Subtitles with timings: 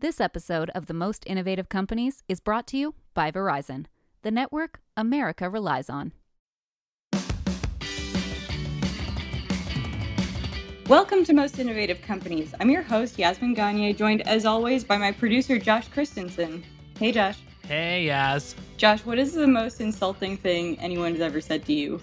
[0.00, 3.86] This episode of The Most Innovative Companies is brought to you by Verizon,
[4.22, 6.12] the network America relies on.
[10.86, 12.54] Welcome to Most Innovative Companies.
[12.60, 16.62] I'm your host, Yasmin Gagne, joined as always by my producer, Josh Christensen.
[16.96, 17.40] Hey, Josh.
[17.64, 18.54] Hey, Yas.
[18.76, 22.00] Josh, what is the most insulting thing anyone has ever said to you?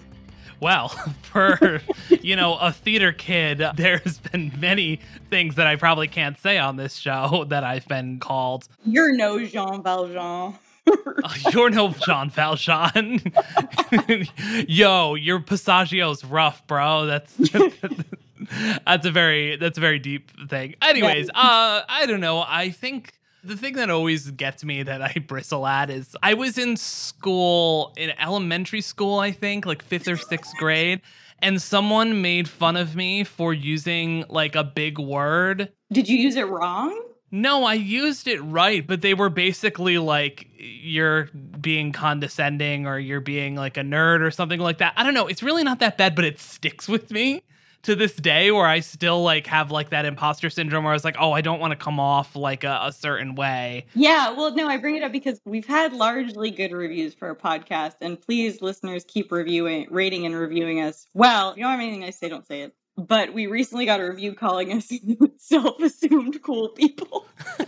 [0.60, 0.88] Well,
[1.22, 1.80] for
[2.22, 5.00] you know a theater kid, there's been many
[5.30, 8.68] things that I probably can't say on this show that I've been called.
[8.84, 10.54] You're no Jean Valjean.
[10.86, 13.20] Uh, you're no Jean Valjean.
[14.68, 17.06] Yo, your Passaggio's rough, bro.
[17.06, 17.36] That's
[18.84, 20.76] that's a very that's a very deep thing.
[20.80, 22.44] Anyways, uh, I don't know.
[22.46, 23.12] I think
[23.46, 27.92] the thing that always gets me that I bristle at is I was in school
[27.96, 31.00] in elementary school, I think, like fifth or sixth grade,
[31.40, 35.72] and someone made fun of me for using like a big word.
[35.92, 37.02] Did you use it wrong?
[37.32, 41.24] No, I used it right, but they were basically like you're
[41.60, 44.94] being condescending or you're being like a nerd or something like that.
[44.96, 45.26] I don't know.
[45.26, 47.42] It's really not that bad, but it sticks with me
[47.86, 51.04] to this day where I still like have like that imposter syndrome where I was
[51.04, 53.86] like, oh, I don't want to come off like a, a, certain way.
[53.94, 57.36] Yeah, well, no, I bring it up because we've had largely good reviews for our
[57.36, 61.06] podcast, and please, listeners, keep reviewing, rating, and reviewing us.
[61.14, 62.74] Well, you don't have anything I say, don't say it.
[62.96, 64.90] But we recently got a review calling us
[65.36, 67.26] self-assumed cool people.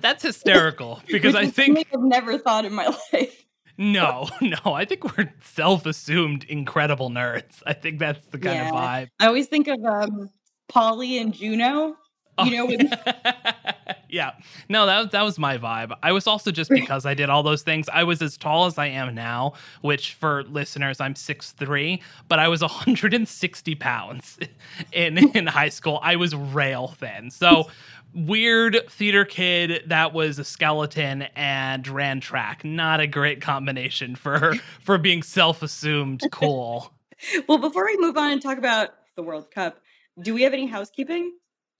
[0.00, 3.45] That's hysterical because I think I've never thought in my life.
[3.78, 4.72] No, no.
[4.72, 7.62] I think we're self-assumed incredible nerds.
[7.66, 8.68] I think that's the kind yeah.
[8.68, 9.08] of vibe.
[9.20, 10.30] I always think of um
[10.70, 11.96] Paulie and Juno.
[12.38, 12.44] Oh.
[12.44, 12.90] You know, when-
[14.08, 14.32] yeah.
[14.68, 15.96] No, that that was my vibe.
[16.02, 17.88] I was also just because I did all those things.
[17.92, 22.48] I was as tall as I am now, which for listeners, I'm 6'3", but I
[22.48, 24.38] was 160 pounds
[24.92, 25.98] in in high school.
[26.02, 27.30] I was rail thin.
[27.30, 27.68] So
[28.14, 32.64] weird theater kid that was a skeleton and ran track.
[32.64, 36.92] Not a great combination for for being self-assumed cool.
[37.48, 39.80] well, before we move on and talk about the World Cup,
[40.22, 41.32] do we have any housekeeping?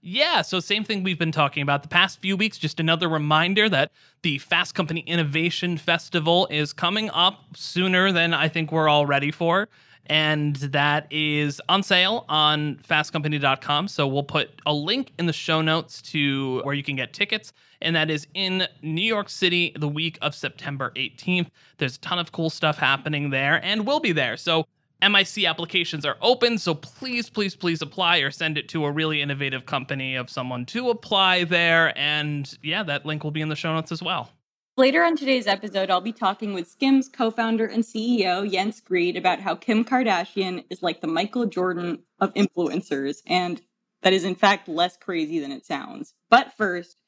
[0.09, 2.59] Yeah, so same thing we've been talking about the past few weeks.
[2.59, 3.91] Just another reminder that
[4.23, 9.33] the Fast Company Innovation Festival is coming up sooner than I think we're all ready
[9.33, 9.69] for
[10.07, 13.89] and that is on sale on fastcompany.com.
[13.89, 17.53] So we'll put a link in the show notes to where you can get tickets.
[17.83, 21.49] And that is in New York City the week of September 18th.
[21.79, 24.37] There's a ton of cool stuff happening there and we'll be there.
[24.37, 24.67] So
[25.03, 29.21] MIC applications are open, so please, please, please apply or send it to a really
[29.21, 31.97] innovative company of someone to apply there.
[31.99, 34.31] And yeah, that link will be in the show notes as well.
[34.79, 39.17] Later on today's episode, I'll be talking with Skims co founder and CEO Jens Grede,
[39.17, 43.63] about how Kim Kardashian is like the Michael Jordan of influencers, and
[44.03, 46.13] that is in fact less crazy than it sounds.
[46.29, 46.99] But first,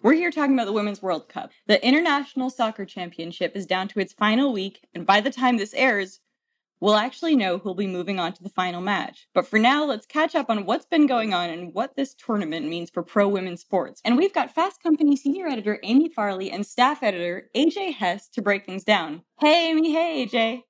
[0.00, 1.50] we're here talking about the Women's World Cup.
[1.66, 5.74] The International Soccer Championship is down to its final week, and by the time this
[5.74, 6.20] airs,
[6.80, 9.26] We'll actually know who'll be moving on to the final match.
[9.34, 12.66] But for now, let's catch up on what's been going on and what this tournament
[12.68, 14.00] means for pro women's sports.
[14.04, 18.42] And we've got Fast Company senior editor Amy Farley and staff editor AJ Hess to
[18.42, 19.22] break things down.
[19.40, 19.92] Hey, Amy.
[19.92, 20.62] Hey, AJ.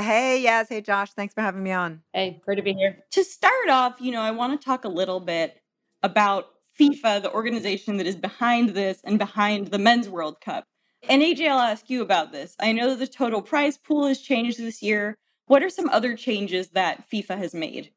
[0.00, 0.68] Hey, yes.
[0.68, 1.12] Hey, Josh.
[1.12, 2.02] Thanks for having me on.
[2.12, 2.98] Hey, great to be here.
[3.12, 5.60] To start off, you know, I want to talk a little bit
[6.04, 10.66] about FIFA, the organization that is behind this and behind the Men's World Cup.
[11.08, 12.54] And AJ, I'll ask you about this.
[12.60, 15.16] I know the total prize pool has changed this year.
[15.48, 17.90] What are some other changes that FIFA has made?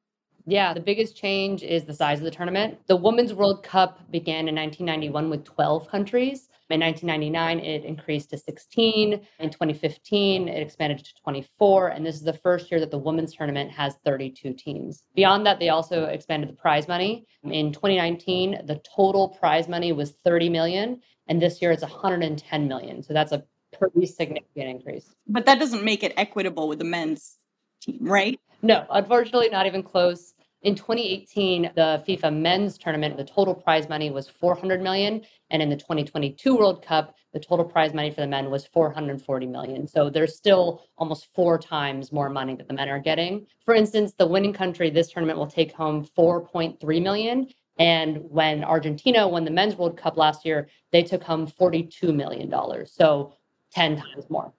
[0.48, 2.80] Yeah, the biggest change is the size of the tournament.
[2.88, 6.48] The Women's World Cup began in 1991 with 12 countries.
[6.70, 9.22] In 1999, it increased to 16.
[9.40, 11.90] In 2015, it expanded to 24.
[11.90, 15.04] And this is the first year that the women's tournament has 32 teams.
[15.14, 17.26] Beyond that, they also expanded the prize money.
[17.44, 21.02] In 2019, the total prize money was 30 million.
[21.28, 23.04] And this year it's 110 million.
[23.04, 23.44] So that's a
[23.78, 25.14] pretty significant increase.
[25.28, 27.38] But that doesn't make it equitable with the men's
[27.82, 28.40] team, right?
[28.62, 30.34] No, unfortunately, not even close.
[30.64, 35.22] In 2018, the FIFA men's tournament, the total prize money was 400 million.
[35.50, 39.48] And in the 2022 World Cup, the total prize money for the men was 440
[39.48, 39.88] million.
[39.88, 43.48] So there's still almost four times more money that the men are getting.
[43.66, 47.48] For instance, the winning country this tournament will take home 4.3 million.
[47.80, 52.54] And when Argentina won the men's World Cup last year, they took home $42 million.
[52.86, 53.34] So
[53.74, 54.54] 10 times more.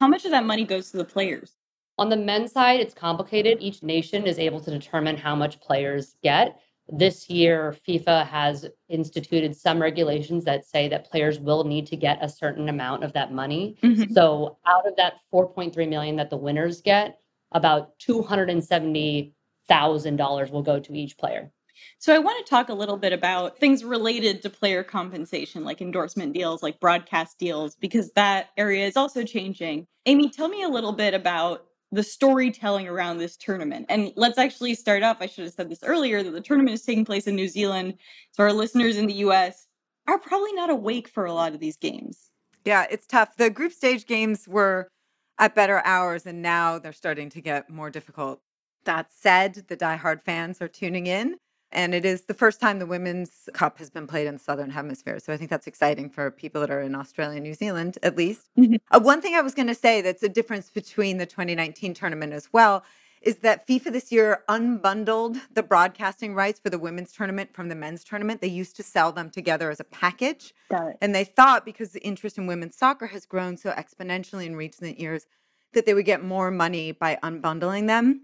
[0.00, 1.57] How much of that money goes to the players?
[1.98, 3.58] On the men's side, it's complicated.
[3.60, 6.60] Each nation is able to determine how much players get.
[6.88, 12.18] This year, FIFA has instituted some regulations that say that players will need to get
[12.22, 13.76] a certain amount of that money.
[13.82, 14.12] Mm-hmm.
[14.12, 17.18] So, out of that 4.3 million that the winners get,
[17.52, 21.52] about $270,000 will go to each player.
[21.98, 25.80] So I want to talk a little bit about things related to player compensation, like
[25.80, 29.86] endorsement deals, like broadcast deals, because that area is also changing.
[30.06, 33.86] Amy, tell me a little bit about the storytelling around this tournament.
[33.88, 35.18] And let's actually start off.
[35.20, 37.94] I should have said this earlier that the tournament is taking place in New Zealand.
[38.32, 39.66] So our listeners in the US
[40.06, 42.30] are probably not awake for a lot of these games.
[42.64, 43.36] Yeah, it's tough.
[43.36, 44.90] The group stage games were
[45.38, 48.40] at better hours, and now they're starting to get more difficult.
[48.84, 51.36] That said, the diehard fans are tuning in.
[51.70, 54.70] And it is the first time the Women's Cup has been played in the Southern
[54.70, 55.18] Hemisphere.
[55.18, 58.16] So I think that's exciting for people that are in Australia and New Zealand, at
[58.16, 58.48] least.
[58.58, 58.76] Mm-hmm.
[58.90, 62.32] Uh, one thing I was going to say that's a difference between the 2019 tournament
[62.32, 62.84] as well
[63.20, 67.74] is that FIFA this year unbundled the broadcasting rights for the women's tournament from the
[67.74, 68.40] men's tournament.
[68.40, 70.54] They used to sell them together as a package.
[71.00, 74.98] And they thought because the interest in women's soccer has grown so exponentially in recent
[75.00, 75.26] years
[75.72, 78.22] that they would get more money by unbundling them.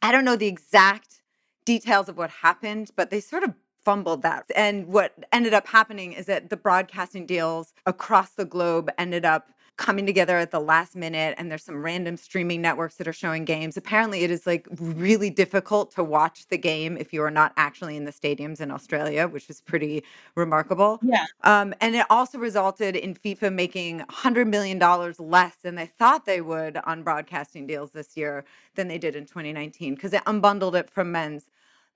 [0.00, 1.22] I don't know the exact
[1.68, 3.52] details of what happened, but they sort of
[3.84, 4.44] fumbled that.
[4.56, 9.50] And what ended up happening is that the broadcasting deals across the globe ended up
[9.76, 13.44] coming together at the last minute and there's some random streaming networks that are showing
[13.44, 13.76] games.
[13.76, 17.96] Apparently it is like really difficult to watch the game if you are not actually
[17.96, 20.02] in the stadiums in australia which is pretty
[20.34, 20.98] remarkable.
[21.00, 21.26] Yeah.
[21.44, 24.78] Um, and it also resulted in fifa making $100 million
[25.18, 28.44] less than they thought they would on broadcasting deals this year
[28.74, 31.46] than they did in 2019 because they unbundled it from men's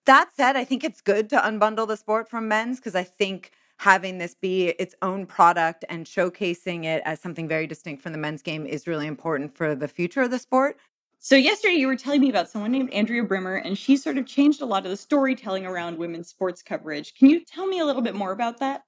[0.07, 3.53] that said i think it's good to unbundle the sport from men's because i think
[3.83, 8.19] having this be its own product and showcasing it as something very distinct from the
[8.19, 10.77] men's game is really important for the future of the sport.
[11.19, 14.27] So yesterday you were telling me about someone named Andrea Brimmer and she sort of
[14.27, 17.17] changed a lot of the storytelling around women's sports coverage.
[17.17, 18.85] Can you tell me a little bit more about that?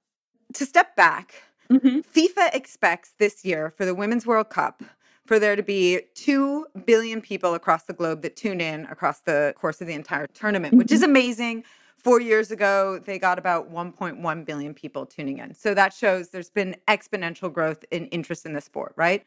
[0.53, 1.99] To step back, mm-hmm.
[1.99, 4.81] FIFA expects this year for the Women's World Cup
[5.25, 9.53] for there to be 2 billion people across the globe that tune in across the
[9.57, 11.11] course of the entire tournament, which is mm-hmm.
[11.11, 11.63] amazing
[12.05, 15.55] Four years ago, they got about 1.1 billion people tuning in.
[15.55, 19.25] So that shows there's been exponential growth in interest in the sport, right?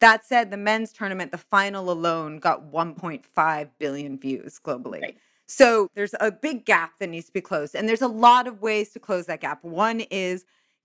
[0.00, 5.02] That said, the men's tournament, the final alone, got 1.5 billion views globally.
[5.02, 5.16] Right.
[5.46, 7.76] So there's a big gap that needs to be closed.
[7.76, 9.62] And there's a lot of ways to close that gap.
[9.62, 10.44] One is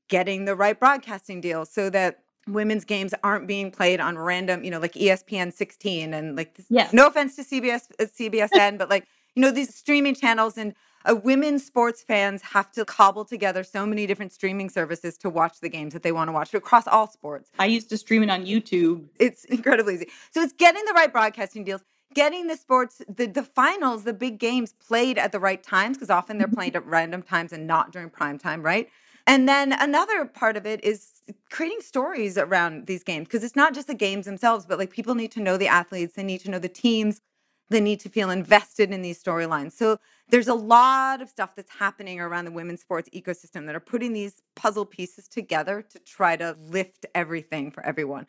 [0.09, 4.71] getting the right broadcasting deal so that women's games aren't being played on random, you
[4.71, 6.89] know, like ESPN 16 and like this, yeah.
[6.91, 10.73] no offense to CBS uh, CBSN, but like, you know, these streaming channels and
[11.05, 15.59] uh, women's sports fans have to cobble together so many different streaming services to watch
[15.59, 17.49] the games that they want to watch across all sports.
[17.59, 19.05] I used to stream it on YouTube.
[19.19, 20.09] It's incredibly easy.
[20.31, 21.81] So it's getting the right broadcasting deals,
[22.13, 26.09] getting the sports, the, the finals, the big games played at the right times, because
[26.09, 28.89] often they're played at random times and not during prime time, right?
[29.31, 33.73] And then another part of it is creating stories around these games because it's not
[33.73, 36.51] just the games themselves, but like people need to know the athletes, they need to
[36.51, 37.21] know the teams,
[37.69, 39.71] they need to feel invested in these storylines.
[39.71, 39.99] So
[40.29, 44.13] there's a lot of stuff that's happening around the women's sports ecosystem that are putting
[44.13, 48.27] these puzzle pieces together to try to lift everything for everyone.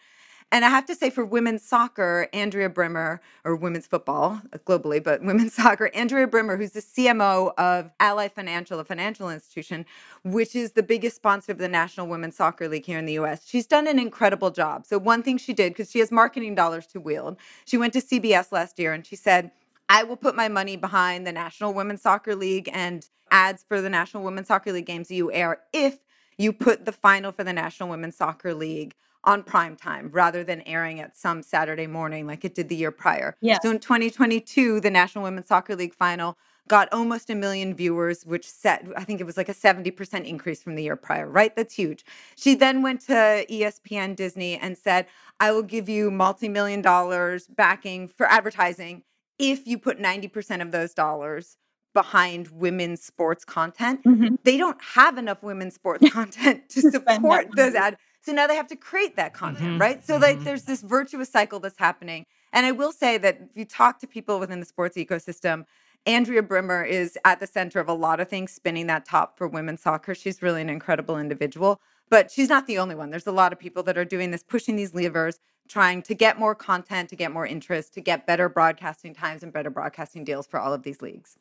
[0.52, 5.02] And I have to say, for women's soccer, Andrea Brimmer, or women's football uh, globally,
[5.02, 9.86] but women's soccer, Andrea Brimmer, who's the CMO of Ally Financial, a financial institution,
[10.24, 13.46] which is the biggest sponsor of the National Women's Soccer League here in the US.
[13.46, 14.84] She's done an incredible job.
[14.84, 18.02] So, one thing she did, because she has marketing dollars to wield, she went to
[18.02, 19.50] CBS last year and she said,
[19.88, 23.88] I will put my money behind the National Women's Soccer League and ads for the
[23.88, 25.98] National Women's Soccer League games you air if
[26.36, 28.94] you put the final for the National Women's Soccer League
[29.24, 32.90] on prime time rather than airing at some Saturday morning like it did the year
[32.90, 33.36] prior.
[33.40, 33.58] Yeah.
[33.62, 36.36] So in 2022, the National Women's Soccer League final
[36.68, 40.62] got almost a million viewers, which set, I think it was like a 70% increase
[40.62, 41.54] from the year prior, right?
[41.54, 42.04] That's huge.
[42.36, 45.06] She then went to ESPN Disney and said,
[45.40, 49.02] I will give you multi million dollars backing for advertising
[49.38, 51.56] if you put 90% of those dollars
[51.94, 54.02] behind women's sports content.
[54.04, 54.36] Mm-hmm.
[54.44, 57.96] They don't have enough women's sports content to support those ads.
[58.24, 59.80] So now they have to create that content, mm-hmm.
[59.80, 60.04] right?
[60.04, 60.44] So like mm-hmm.
[60.44, 62.24] there's this virtuous cycle that's happening.
[62.52, 65.64] And I will say that if you talk to people within the sports ecosystem,
[66.06, 69.46] Andrea Brimmer is at the center of a lot of things spinning that top for
[69.48, 70.14] women's soccer.
[70.14, 73.10] She's really an incredible individual, but she's not the only one.
[73.10, 75.38] There's a lot of people that are doing this, pushing these levers,
[75.68, 79.52] trying to get more content, to get more interest, to get better broadcasting times and
[79.52, 81.38] better broadcasting deals for all of these leagues.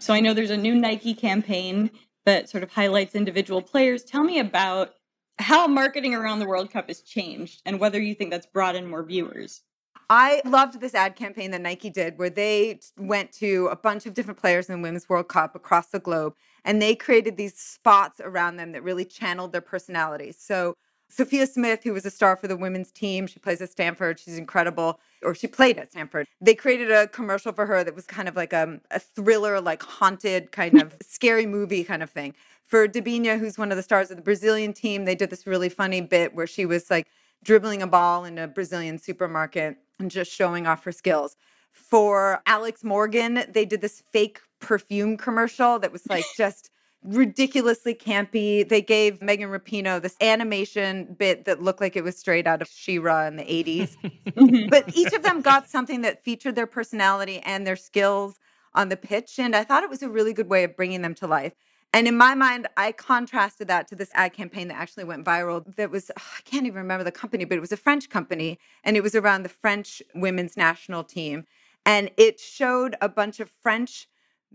[0.00, 1.90] So I know there's a new Nike campaign
[2.24, 4.02] that sort of highlights individual players.
[4.02, 4.94] Tell me about
[5.40, 8.86] how marketing around the World Cup has changed and whether you think that's brought in
[8.86, 9.62] more viewers.
[10.08, 14.14] I loved this ad campaign that Nike did where they went to a bunch of
[14.14, 18.20] different players in the Women's World Cup across the globe and they created these spots
[18.20, 20.36] around them that really channeled their personalities.
[20.38, 20.74] So
[21.10, 24.18] Sophia Smith, who was a star for the women's team, she plays at Stanford.
[24.20, 26.26] She's incredible, or she played at Stanford.
[26.40, 29.82] They created a commercial for her that was kind of like a, a thriller, like
[29.82, 32.34] haunted, kind of scary movie kind of thing.
[32.66, 35.68] For Debinha, who's one of the stars of the Brazilian team, they did this really
[35.68, 37.08] funny bit where she was like
[37.42, 41.36] dribbling a ball in a Brazilian supermarket and just showing off her skills.
[41.72, 46.69] For Alex Morgan, they did this fake perfume commercial that was like just
[47.04, 48.68] ridiculously campy.
[48.68, 52.68] They gave Megan Rapinoe this animation bit that looked like it was straight out of
[52.68, 53.96] She-Ra in the 80s.
[54.26, 54.70] Mhm.
[54.70, 58.38] but each of them got something that featured their personality and their skills
[58.74, 59.38] on the pitch.
[59.38, 61.54] And I thought it was a really good way of bringing them to life.
[61.92, 65.74] And in my mind, I contrasted that to this ad campaign that actually went viral.
[65.76, 68.96] That was, I can't even remember the company, but it was a French company and
[68.96, 71.46] it was around the French women's national team.
[71.84, 74.06] And it showed a bunch of French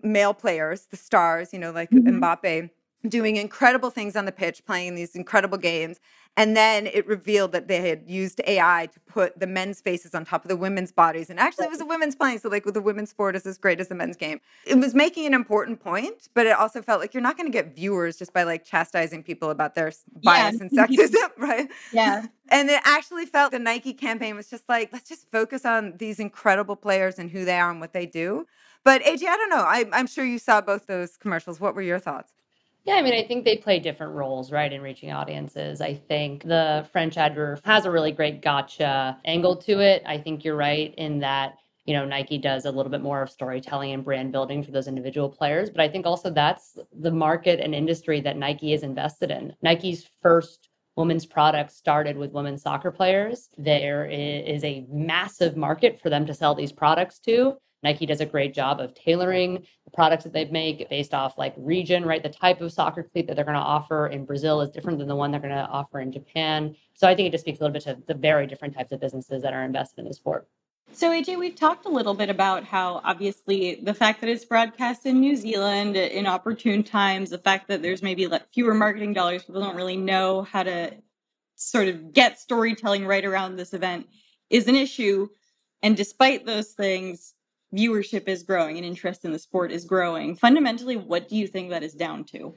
[0.04, 2.20] male players, the stars, you know, like Mhm.
[2.20, 2.70] Mbappe,
[3.08, 6.00] doing incredible things on the pitch, playing these incredible games.
[6.38, 10.26] And then it revealed that they had used AI to put the men's faces on
[10.26, 11.30] top of the women's bodies.
[11.30, 12.40] And actually, it was a women's playing.
[12.40, 14.42] So, like, with the women's sport is as great as the men's game.
[14.66, 17.54] It was making an important point, but it also felt like you're not going to
[17.54, 20.52] get viewers just by like chastising people about their s- Yeah.
[20.52, 21.70] bias and sexism, right?
[21.92, 22.28] yeah.
[22.50, 26.20] And it actually felt the Nike campaign was just like, let's just focus on these
[26.20, 28.46] incredible players and who they are and what they do.
[28.86, 29.58] But AJ, I don't know.
[29.58, 31.60] I, I'm sure you saw both those commercials.
[31.60, 32.32] What were your thoughts?
[32.86, 35.82] Yeah, I mean, I think they play different roles, right, in reaching audiences.
[35.82, 40.04] I think the French advert has a really great gotcha angle to it.
[40.06, 43.32] I think you're right in that, you know, Nike does a little bit more of
[43.32, 45.72] storytelling and brand building for those individual players.
[45.72, 49.56] But I think also that's the market and industry that Nike is invested in.
[49.64, 53.50] Nike's first women's product started with women's soccer players.
[53.58, 57.58] There is a massive market for them to sell these products to.
[57.86, 61.54] Nike does a great job of tailoring the products that they make based off like
[61.56, 62.24] region, right?
[62.24, 65.08] The type of soccer cleat that they're going to offer in Brazil is different than
[65.08, 66.76] the one they're going to offer in Japan.
[66.96, 69.00] So I think it just speaks a little bit to the very different types of
[69.00, 70.48] businesses that are invested in the sport.
[70.94, 75.06] So, AJ, we've talked a little bit about how obviously the fact that it's broadcast
[75.06, 79.44] in New Zealand in opportune times, the fact that there's maybe like fewer marketing dollars,
[79.44, 80.92] people don't really know how to
[81.56, 84.08] sort of get storytelling right around this event
[84.50, 85.28] is an issue.
[85.84, 87.35] And despite those things,
[87.76, 90.36] viewership is growing and interest in the sport is growing.
[90.36, 92.54] Fundamentally, what do you think that is down to?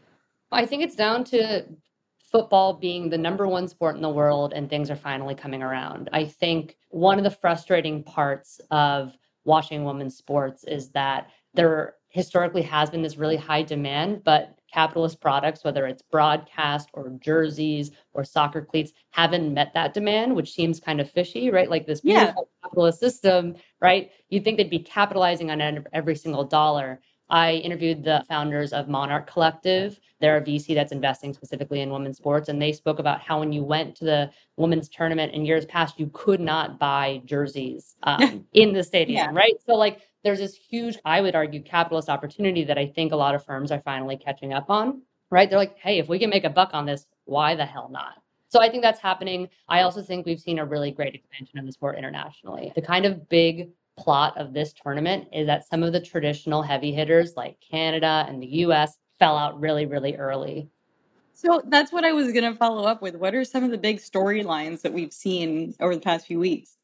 [0.51, 1.67] I think it's down to
[2.31, 6.11] football being the number one sport in the world and things are finally coming around.
[6.13, 12.63] I think one of the frustrating parts of watching women's sports is that there historically
[12.63, 18.23] has been this really high demand, but capitalist products, whether it's broadcast or jerseys or
[18.25, 21.71] soccer cleats, haven't met that demand, which seems kind of fishy, right?
[21.71, 22.35] Like this Yeah.
[22.63, 24.11] capitalist system, right?
[24.29, 27.01] You'd think they'd be capitalizing on every single dollar.
[27.31, 30.01] I interviewed the founders of Monarch Collective.
[30.21, 32.49] They're a VC that's investing specifically in women's sports.
[32.49, 36.01] And they spoke about how when you went to the women's tournament in years past,
[36.01, 39.31] you could not buy jerseys um, in the stadium, Yeah.
[39.33, 39.55] right?
[39.67, 43.35] So, like, there's this huge, I would argue, capitalist opportunity that I think a lot
[43.35, 45.49] of firms are finally catching up on, right?
[45.49, 48.15] They're like, hey, if we can make a buck on this, why the hell not?
[48.49, 49.49] So I think that's happening.
[49.69, 52.73] I also think we've seen a really great expansion of the sport internationally.
[52.75, 56.93] The kind of big plot of this tournament is that some of the traditional heavy
[56.93, 60.69] hitters like Canada and the US fell out really, really early.
[61.35, 63.17] So that's what I was going to follow up with.
[63.17, 66.78] What are some of the big storylines that we've seen over the past few weeks?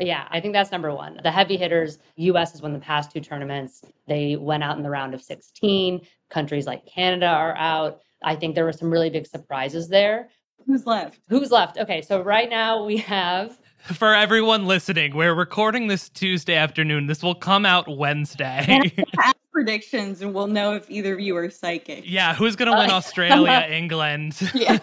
[0.00, 1.20] Yeah, I think that's number one.
[1.22, 3.82] The heavy hitters, US has won the past two tournaments.
[4.08, 6.00] They went out in the round of 16.
[6.30, 8.00] Countries like Canada are out.
[8.22, 10.28] I think there were some really big surprises there.
[10.66, 11.20] Who's left?
[11.28, 11.78] Who's left?
[11.78, 13.58] Okay, so right now we have
[13.94, 17.06] For everyone listening, we're recording this Tuesday afternoon.
[17.06, 18.92] This will come out Wednesday.
[19.50, 22.04] Ask predictions, and we'll know if either of you are psychic.
[22.08, 24.36] yeah, who's gonna win Uh, Australia, England?
[24.54, 24.78] Yeah.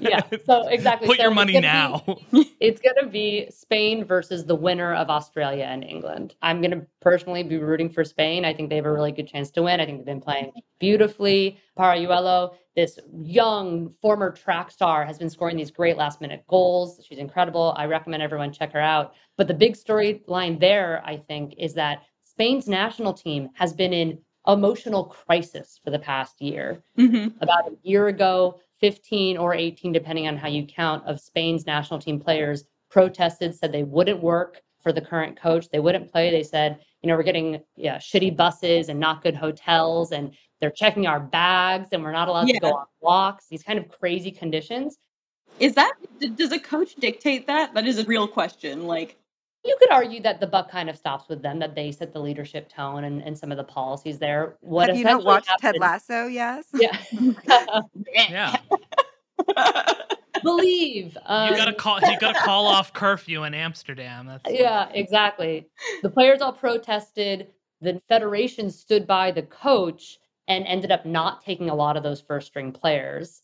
[0.00, 0.20] yeah.
[0.46, 1.06] So exactly.
[1.08, 2.04] Put So your money gonna now.
[2.32, 6.34] Be, it's going to be Spain versus the winner of Australia and England.
[6.42, 8.44] I'm going to personally be rooting for Spain.
[8.44, 9.80] I think they have a really good chance to win.
[9.80, 11.58] I think they've been playing beautifully.
[11.78, 17.00] Paralluelo, this young former track star, has been scoring these great last minute goals.
[17.06, 17.74] She's incredible.
[17.76, 19.14] I recommend everyone check her out.
[19.36, 22.02] But the big storyline there, I think, is that
[22.38, 24.16] Spain's national team has been in
[24.46, 27.34] emotional crisis for the past year Mhm.
[27.42, 31.98] about a year ago, 15 or 18, depending on how you count, of Spain's national
[31.98, 35.68] team players protested, said they wouldn't work for the current coach.
[35.68, 36.30] They wouldn't play.
[36.30, 40.70] They said, you know, we're getting yeah, shitty buses and not good hotels, and they're
[40.70, 43.48] checking our bags, and we're not allowed to go on walks.
[43.48, 44.96] These kind of crazy conditions.
[45.58, 45.94] Is that
[46.36, 47.74] does a coach dictate that?
[47.74, 48.86] That is a real question.
[48.86, 49.16] Like,
[49.68, 52.20] You could argue that the buck kind of stops with them, that they set the
[52.20, 54.56] leadership tone and, and some of the policies there.
[54.60, 56.26] What Have you not essentially watched Ted Lasso?
[56.26, 56.64] Yes.
[56.72, 56.96] Yeah.
[58.14, 58.56] yeah.
[60.42, 61.18] Believe.
[61.26, 62.00] Um, you gotta call.
[62.00, 64.26] You gotta call off curfew in Amsterdam.
[64.26, 65.68] That's yeah, exactly.
[66.02, 67.48] The players all protested.
[67.82, 72.22] The federation stood by the coach and ended up not taking a lot of those
[72.22, 73.42] first string players.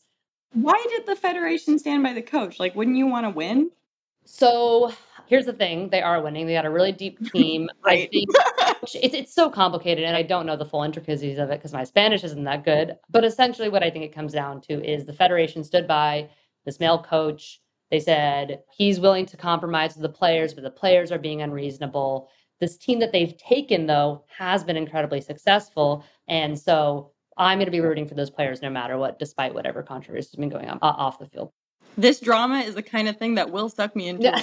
[0.53, 2.59] Why did the federation stand by the coach?
[2.59, 3.69] Like, wouldn't you want to win?
[4.25, 4.91] So
[5.27, 6.45] here's the thing: they are winning.
[6.45, 7.69] They got a really deep team.
[7.83, 8.07] Right.
[8.07, 8.29] I think
[9.03, 11.83] it's it's so complicated, and I don't know the full intricacies of it because my
[11.83, 12.97] Spanish isn't that good.
[13.09, 16.29] But essentially, what I think it comes down to is the federation stood by
[16.65, 17.61] this male coach.
[17.91, 22.29] They said he's willing to compromise with the players, but the players are being unreasonable.
[22.59, 27.71] This team that they've taken, though, has been incredibly successful, and so I'm going to
[27.71, 30.79] be rooting for those players no matter what, despite whatever controversy has been going on
[30.81, 31.51] uh, off the field.
[31.97, 34.23] This drama is the kind of thing that will suck me into.
[34.23, 34.41] Yeah.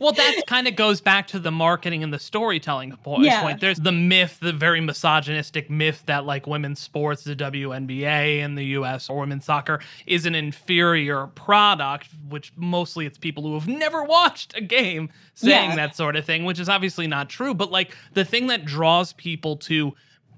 [0.00, 3.42] Well, that kind of goes back to the marketing and the storytelling po- Yeah.
[3.42, 3.60] point.
[3.60, 8.64] There's the myth, the very misogynistic myth that like women's sports, the WNBA in the
[8.78, 14.02] US or women's soccer is an inferior product, which mostly it's people who have never
[14.04, 15.76] watched a game saying Yeah.
[15.76, 17.52] that sort of thing, which is obviously not true.
[17.52, 19.92] But like the thing that draws people to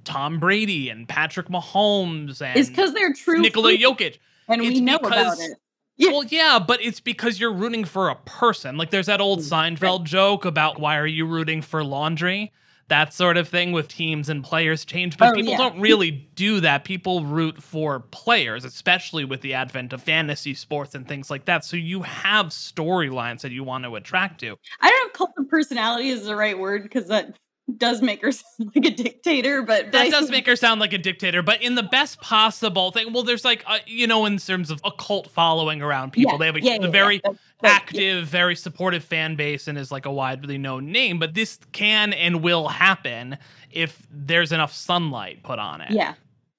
[0.04, 3.38] Tom Brady and Patrick Mahomes and It's because they're true.
[3.40, 4.18] Nikola freaks, Jokic.
[4.48, 5.56] and we it's know about it.
[5.96, 6.10] Yeah.
[6.10, 8.76] Well, yeah, but it's because you're rooting for a person.
[8.76, 12.52] Like there's that old Mm, Seinfeld joke about why are you rooting for laundry?
[12.88, 15.16] That sort of thing with teams and players change.
[15.18, 15.56] But Oh, people yeah.
[15.58, 16.84] don't really do that.
[16.84, 21.64] People root for players, especially with the advent of fantasy sports and things like that.
[21.64, 24.56] So you have storylines that you want to attract to.
[24.80, 27.34] I don't know if cult of personality is the right word because that
[27.76, 30.92] does make her sound like a dictator, but, That I does make her sound like
[30.92, 33.12] a dictator, but in the best possible thing.
[33.12, 36.38] Well, there's like, uh, you know, in terms of a cult following around people, Yeah,
[36.38, 37.70] they have a, yeah, a yeah, very yeah, that's yeah.
[37.70, 41.18] active, very supportive fan base and is like a widely known name.
[41.18, 43.38] But this can and will happen
[43.70, 45.90] if there's enough sunlight put on it.
[45.90, 46.14] Yeah.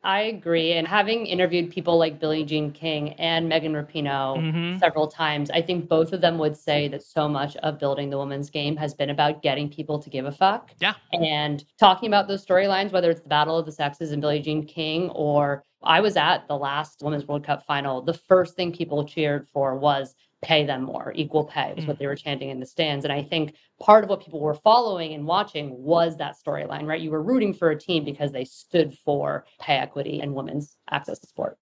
[0.08, 0.72] I agree.
[0.72, 4.80] And having interviewed people like Billie Jean King and Megan Rapinoe Mhm.
[4.80, 8.18] several times, I think both of them would say that so much of building the
[8.18, 10.72] women's game has been about getting people to give a fuck.
[10.80, 10.94] Yeah.
[11.12, 14.66] And talking about those storylines, whether it's the Battle of the Sexes and Billie Jean
[14.66, 19.04] King, or I was at the last Women's World Cup final, the first thing people
[19.04, 22.24] cheered for was pay them more, equal pay was what they were mm-hmm.
[22.24, 23.06] chanting in the stands.
[23.06, 27.02] And I think part of what people were following and watching was that storyline, right?
[27.02, 31.20] You were rooting for a team because they stood for pay equity and women's access
[31.20, 31.58] to sport.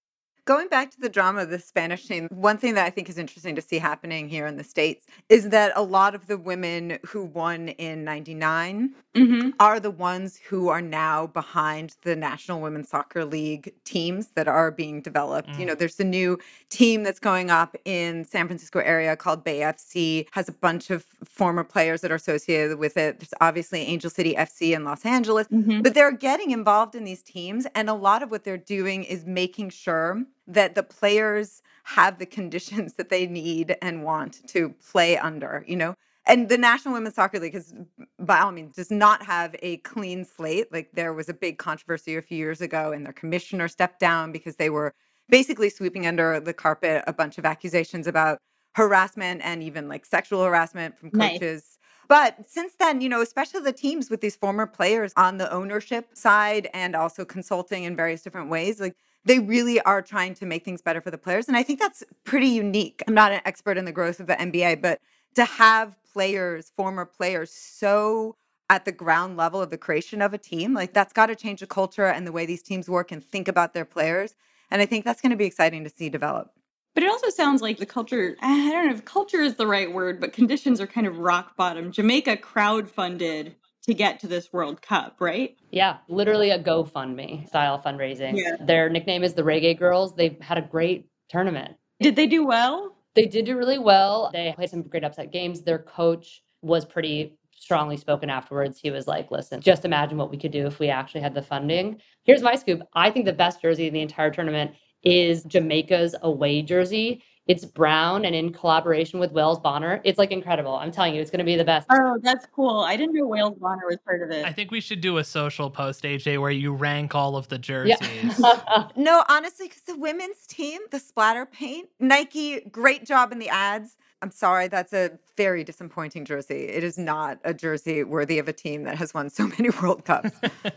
[0.46, 3.18] Going back to the drama of the Spanish team, one thing that I think is
[3.18, 6.98] interesting to see happening here in the States is that a lot of the women
[7.04, 9.48] who won in 99 Mm-hmm.
[9.60, 14.70] are the ones who are now behind the National Women's Soccer League teams that are
[14.70, 15.48] being developed.
[15.58, 15.68] You Mm.
[15.68, 20.26] know, there's a new team that's going up in San Francisco area called Bay FC,
[20.32, 23.18] has a bunch of former players that are associated with it.
[23.20, 25.80] There's obviously Angel City FC in Los Angeles, Mm-hmm.
[25.80, 29.24] but they're getting involved in these teams and a lot of what they're doing is
[29.24, 35.16] making sure that the players have the conditions that they need and want to play
[35.16, 35.94] under, you know?
[36.28, 37.72] And the National Women's Soccer League is,
[38.18, 40.72] by all means, does not have a clean slate.
[40.72, 44.32] Like there was a big controversy a few years ago, and their commissioner stepped down
[44.32, 44.92] because they were
[45.28, 48.38] basically sweeping under the carpet a bunch of accusations about
[48.74, 51.38] harassment and even like sexual harassment from Nice.
[51.40, 51.78] coaches.
[52.08, 56.08] But since then, you know, especially the teams with these former players on the ownership
[56.14, 60.64] side and also consulting in various different ways, like they really are trying to make
[60.64, 61.48] things better for the players.
[61.48, 63.02] And I think that's pretty unique.
[63.06, 65.00] I'm not an expert in the growth of the NBA, but
[65.34, 68.36] to have players, former players, so
[68.70, 71.60] at the ground level of the creation of a team, like that's got to change
[71.60, 74.34] the culture and the way these teams work and think about their players.
[74.70, 76.52] And I think that's going to be exciting to see develop.
[76.94, 79.92] But it also sounds like the culture, I don't know if culture is the right
[79.92, 81.92] word, but conditions are kind of rock bottom.
[81.92, 83.54] Jamaica crowdfunded
[83.86, 85.56] to get to this World Cup, right?
[85.70, 88.36] Yeah, literally a GoFundMe style fundraising.
[88.36, 88.56] Yeah.
[88.60, 90.16] Their nickname is the Reggae Girlz.
[90.16, 91.76] They've had a great tournament.
[92.00, 92.96] Did they do well?
[93.14, 94.30] They did do really well.
[94.32, 95.62] They played some great upset games.
[95.62, 98.78] Their coach was pretty strongly spoken afterwards.
[98.78, 101.42] He was like, listen, just imagine what we could do if we actually had the
[101.42, 102.00] funding.
[102.24, 102.82] Here's my scoop.
[102.94, 104.72] I think the best jersey in the entire tournament
[105.02, 107.22] is Jamaica's away jersey.
[107.46, 110.00] It's brown and in collaboration with Wales Bonner.
[110.02, 110.74] It's like incredible.
[110.74, 111.86] I'm telling you, it's going to be the best.
[111.90, 112.80] Oh, that's cool.
[112.80, 114.44] I didn't know Wales Bonner was part of it.
[114.44, 117.58] I think we should do a social post, AJ, where you rank all of the
[117.58, 118.38] jerseys.
[118.40, 118.88] Yeah.
[118.96, 123.96] No, honestly, because the women's team, the splatter paint, Nike, great job in the ads.
[124.22, 126.64] I'm sorry, that's a very disappointing jersey.
[126.64, 130.04] It is not a jersey worthy of a team that has won so many World
[130.04, 130.30] Cups.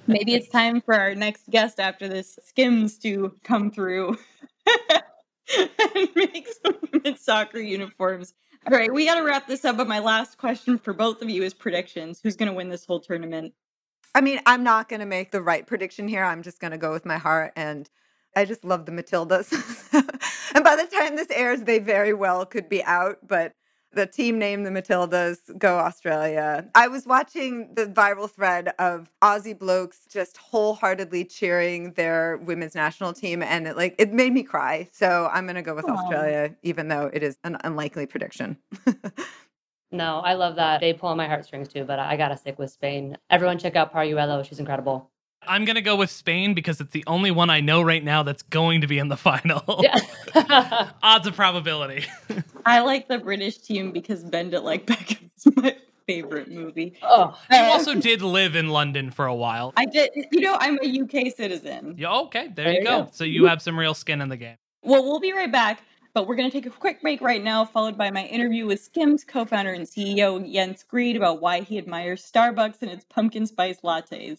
[0.08, 4.17] Maybe it's time for our next guest after this Skims to come through
[6.15, 6.47] make
[6.93, 8.33] women's soccer uniforms.
[8.67, 9.77] All right, we got to wrap this up.
[9.77, 12.19] But my last question for both of you is predictions.
[12.21, 13.53] Who's going to win this whole tournament?
[14.15, 16.23] I mean, I'm not going to make the right prediction here.
[16.23, 17.53] I'm just going to go with my heart.
[17.55, 17.89] And
[18.35, 19.51] I just love the Matildas.
[20.53, 23.53] and by the time this airs, they very well could be out, but
[23.93, 26.69] the team name the Matildas, go Australia.
[26.75, 33.13] I was watching the viral thread of Aussie blokes just wholeheartedly cheering their women's national
[33.13, 34.88] team, and it like it made me cry.
[34.91, 35.93] So I'm gonna go with Aw.
[35.93, 38.58] Australia, even though it is an unlikely prediction.
[39.91, 40.82] No, I love that.
[40.82, 43.17] They pull on my heartstrings too, but I gotta stick with Spain.
[43.30, 44.45] Everyone check out Paralluelo.
[44.45, 45.10] She's incredible.
[45.49, 48.21] I'm going to go with Spain because it's the only one I know right now
[48.23, 49.81] that's going to be in the final.
[49.83, 50.91] Yeah.
[51.03, 52.05] Odds of probability.
[52.65, 55.75] I like the British team because Bend It Like Beckham is my
[56.07, 56.93] favorite movie.
[57.03, 59.73] oh, you also did live in London for a while.
[59.75, 61.95] I did, you know, I'm a UK citizen.
[61.97, 63.03] Yeah, okay, there, There you you go.
[63.03, 63.09] go.
[63.12, 64.55] So you have some real skin in the game.
[64.83, 65.81] Well, we'll be right back,
[66.13, 68.81] but we're going to take a quick break right now, followed by my interview with
[68.81, 73.45] Skims co founder and CEO Jens Grede about why he admires Starbucks and its pumpkin
[73.47, 74.38] spice lattes.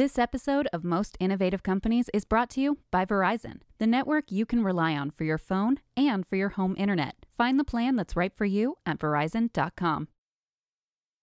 [0.00, 4.46] This episode of Most Innovative Companies is brought to you by Verizon, the network you
[4.46, 7.26] can rely on for your phone and for your home internet.
[7.36, 10.08] Find the plan that's right for you at verizon.com.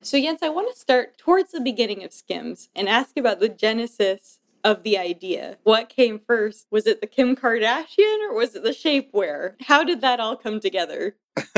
[0.04, 3.50] So, Jens, I want to start towards the beginning of Skims and ask about the
[3.50, 5.58] genesis of the idea.
[5.64, 6.68] What came first?
[6.70, 9.56] Was it the Kim Kardashian or was it the shapewear?
[9.62, 11.16] How did that all come together?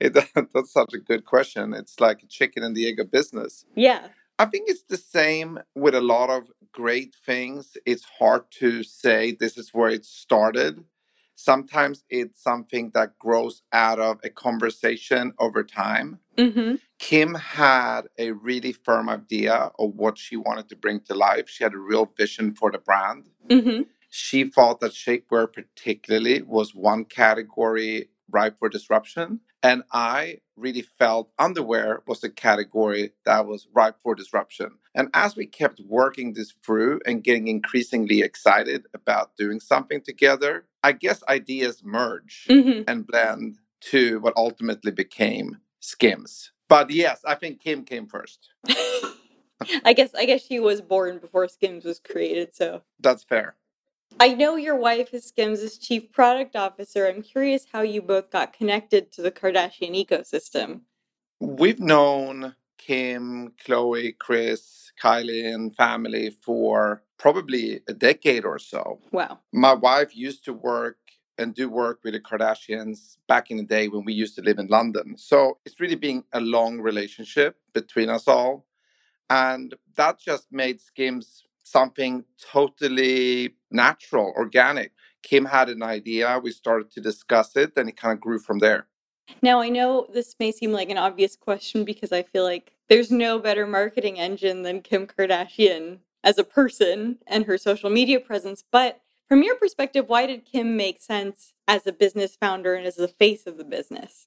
[0.00, 1.74] it, that's such a good question.
[1.74, 3.64] It's like a chicken and the egg of business.
[3.76, 4.08] Yeah.
[4.40, 7.76] I think it's the same with a lot of great things.
[7.84, 10.82] It's hard to say this is where it started.
[11.34, 16.20] Sometimes it's something that grows out of a conversation over time.
[16.38, 16.76] Mm-hmm.
[16.98, 21.46] Kim had a really firm idea of what she wanted to bring to life.
[21.50, 23.28] She had a real vision for the brand.
[23.50, 23.82] Mm-hmm.
[24.08, 29.40] She thought that shapewear, particularly, was one category ripe for disruption.
[29.62, 34.72] And I really felt underwear was a category that was ripe for disruption.
[34.94, 40.66] And as we kept working this through and getting increasingly excited about doing something together,
[40.82, 42.82] I guess ideas merge Mm-hmm.
[42.88, 43.58] and blend
[43.92, 46.52] to what ultimately became Skims.
[46.68, 48.50] But yes, I think Kim came first.
[49.84, 53.56] I guess I guess she was born before Skims was created, so That's fair.
[54.18, 57.06] I know your wife is Skims' chief product officer.
[57.06, 60.82] I'm curious how you both got connected to the Kardashian ecosystem.
[61.40, 69.00] We've known Kim, Khloé, Kris, Kylie, and family for probably a decade or so.
[69.10, 69.38] Wow.
[69.52, 70.98] My wife used to work
[71.38, 74.58] and do work with the Kardashians back in the day when we used to live
[74.58, 75.16] in London.
[75.16, 78.66] So it's really been a long relationship between us all.
[79.30, 84.92] And that just made Skims something totally natural, organic.
[85.22, 88.58] Kim had an idea, we started to discuss it, and it kind of grew from
[88.58, 88.86] there.
[89.42, 93.10] Now, I know this may seem like an obvious question because I feel like there's
[93.10, 98.64] no better marketing engine than Kim Kardashian as a person and her social media presence.
[98.70, 102.96] But from your perspective, why did Kim make sense as a business founder and as
[102.96, 104.26] the face of the business?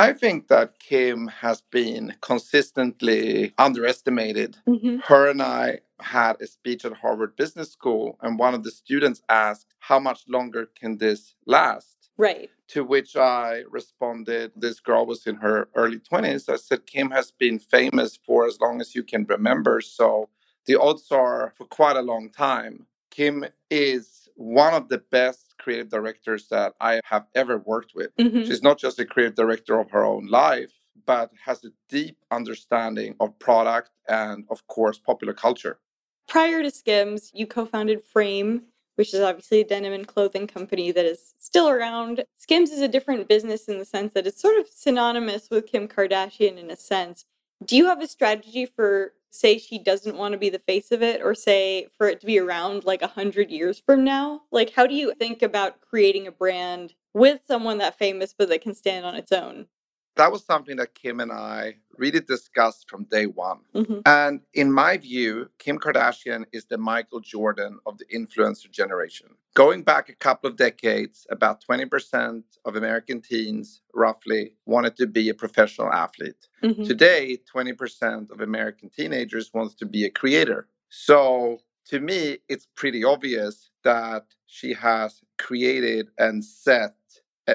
[0.00, 4.56] I think that Kim has been consistently underestimated.
[4.68, 4.98] Mm-hmm.
[5.04, 9.22] Her and I had a speech at Harvard Business School, and one of the students
[9.28, 12.10] asked, How much longer can this last?
[12.16, 12.48] Right.
[12.68, 16.48] To which I responded, This girl was in her early 20s.
[16.48, 19.80] I said, Kim has been famous for as long as you can remember.
[19.80, 20.28] So
[20.66, 22.86] the odds are for quite a long time.
[23.10, 28.14] Kim is one of the best creative directors that I have ever worked with.
[28.16, 28.46] Mhm.
[28.46, 30.72] She's not just a creative director of her own life,
[31.06, 35.78] but has a deep understanding of product and, of course, popular culture.
[36.26, 38.66] Prior to Skims, you co founded Frame,
[38.96, 42.24] which is obviously a denim and clothing company that is still around.
[42.36, 45.88] Skims is a different business in the sense that it's sort of synonymous with Kim
[45.88, 47.24] Kardashian in a sense.
[47.64, 51.02] Do you have a strategy for, say, she doesn't want to be the face of
[51.02, 54.42] it, or say for it to be around like a hundred years from now?
[54.52, 58.62] Like, how do you think about creating a brand with someone that famous but that
[58.62, 59.66] can stand on its own?
[60.18, 63.60] That was something that Kim and I really discussed from day one.
[63.74, 64.02] Mhm.
[64.04, 69.28] And in my view, Kim Kardashian is the Michael Jordan of the influencer generation.
[69.54, 75.28] Going back a couple of decades, about 20% of American teens, roughly, wanted to be
[75.28, 76.48] a professional athlete.
[76.64, 76.84] Mhm.
[76.84, 80.68] Today, 20% of American teenagers wants to be a creator.
[80.88, 86.96] So to me, it's pretty obvious that she has created and set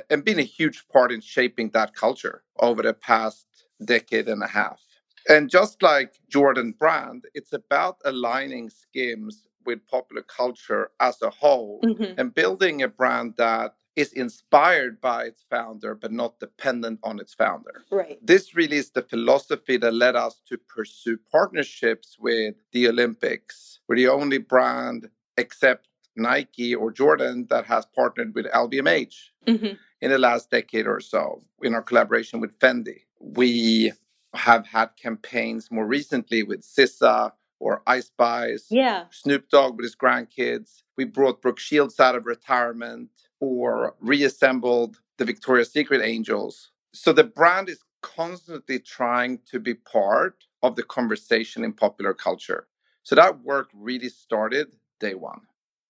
[0.10, 3.48] and been a huge part in shaping that culture over the past
[3.86, 4.82] decade and a half.
[5.30, 11.82] And just like Jordan Brand, it's about aligning Skims with popular culture as a whole
[11.84, 12.16] Mhm.
[12.18, 17.34] and building a brand that is inspired by its founder, but not dependent on its
[17.34, 17.86] founder.
[17.92, 18.20] Right.
[18.26, 23.80] This really is the philosophy that led us to pursue partnerships with the Olympics.
[23.88, 29.16] We're the only brand except Nike or Jordan that has partnered with LVMH
[29.48, 29.74] Mm-hmm.
[30.02, 33.02] in the last decade or so in our collaboration with Fendi.
[33.20, 33.92] We
[34.34, 39.06] have had campaigns more recently with SZA or Ice Spice, Yeah.
[39.12, 40.84] Snoop Dogg with his grandkids.
[40.98, 43.10] We brought Brooke Shields out of retirement
[43.42, 46.72] or reassembled the Victoria's Secret Angels.
[46.94, 52.68] So the brand is constantly trying to be part of the conversation in popular culture.
[53.04, 55.42] So that work really started day one.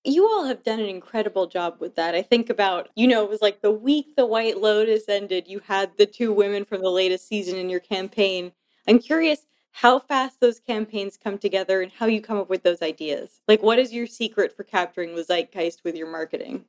[0.06, 2.13] You all have done an incredible job with that.
[2.13, 5.60] I think about, you know, it was like the week the White Lotus ended, you
[5.60, 8.52] had the two women from the latest season in your campaign.
[8.88, 12.82] I'm curious how fast those campaigns come together and how you come up with those
[12.82, 13.42] ideas.
[13.48, 16.66] Like, what is your secret for capturing the zeitgeist with your marketing?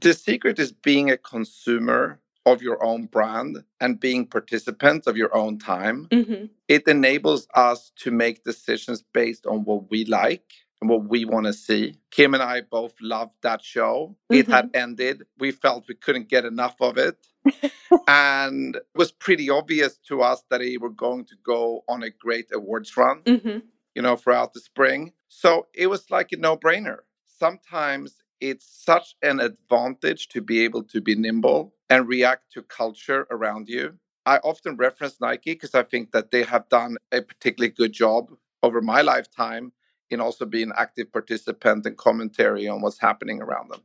[0.00, 5.36] The secret is being a consumer of your own brand and being participants of your
[5.36, 6.06] own time.
[6.06, 6.46] Mm-hmm.
[6.68, 11.46] It enables us to make decisions based on what we like and what we want
[11.46, 11.96] to see.
[12.10, 14.16] Kim and I both loved that show.
[14.30, 15.24] It had ended.
[15.38, 17.16] We felt we couldn't get enough of it.
[18.08, 22.10] and it was pretty obvious to us that they were going to go on a
[22.10, 23.58] great awards run, Mm-hmm.
[23.94, 25.12] you know, throughout the spring.
[25.28, 26.98] So it was like a no brainer.
[27.26, 33.26] Sometimes it's such an advantage to be able to be nimble and react to culture
[33.30, 33.94] around you.
[34.26, 38.30] I often reference Nike because I think that they have done a particularly good job
[38.62, 39.72] over my lifetime
[40.10, 43.80] in also be an active participant and commentary on what's happening around them.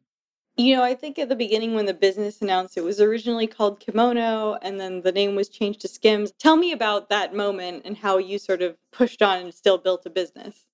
[0.58, 3.80] You know, I think at the beginning when the business announced it was originally called
[3.80, 6.34] Kimono and then the name was changed to Skims.
[6.40, 10.06] Tell me about that moment and how you sort of pushed on and still built
[10.06, 10.66] a business.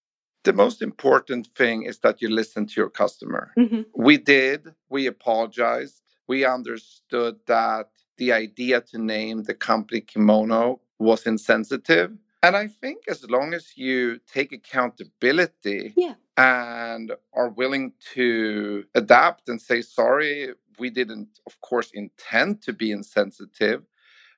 [0.44, 3.52] The most important thing is that you listen to your customer.
[3.58, 3.82] Mm-hmm.
[3.96, 6.02] We did, we apologized.
[6.28, 12.12] We understood that the idea to name the company Kimono was insensitive.
[12.48, 16.16] And I think as long as you take accountability Yeah.
[16.38, 22.92] and are willing to adapt and say, sorry, we didn't, of course, intend to be
[22.92, 23.84] insensitive.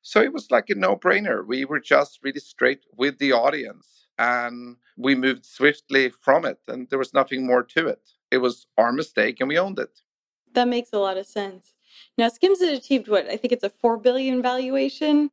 [0.01, 1.45] So it was like a no brainer.
[1.45, 6.59] We were just really straight with the audience and we moved swiftly from it.
[6.67, 8.01] And there was nothing more to it.
[8.31, 10.01] It was our mistake and we owned it.
[10.55, 11.75] That makes a lot of sense.
[12.17, 15.29] Now, Skims has achieved what I think it's a four billion valuation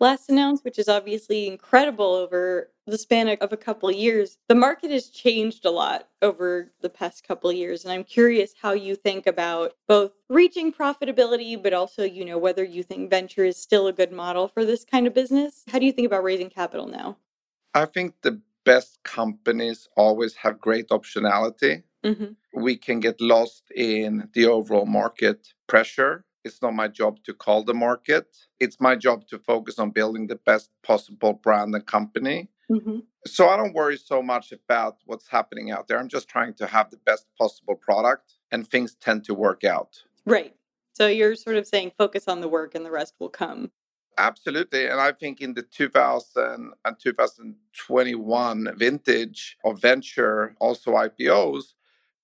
[0.00, 4.38] last announced, which is obviously incredible over the span of- a couple of years.
[4.48, 8.54] The market has changed a lot over the past couple of years, and I'm curious
[8.60, 13.44] how you think about both reaching profitability, but also, you know, whether you think venture
[13.44, 15.64] is still a good model for this kind of business.
[15.68, 17.18] How do you think about raising capital now?
[17.74, 21.82] I think the best companies always have great optionality.
[22.04, 22.62] Mm-hmm.
[22.62, 26.24] We can get lost in the overall market pressure.
[26.44, 28.36] It's not my job to call the market.
[28.58, 32.48] It's my job to focus on building the best possible brand and company.
[32.70, 33.00] Mm-hmm.
[33.26, 35.98] So I don't worry so much about what's happening out there.
[35.98, 40.02] I'm just trying to have the best possible product, and things tend to work out.
[40.24, 40.54] Right.
[40.94, 43.70] So you're sort of saying focus on the work and the rest will come.
[44.18, 44.86] Absolutely.
[44.86, 51.74] And I think in the 2000 and 2021 vintage of venture, also IPOs,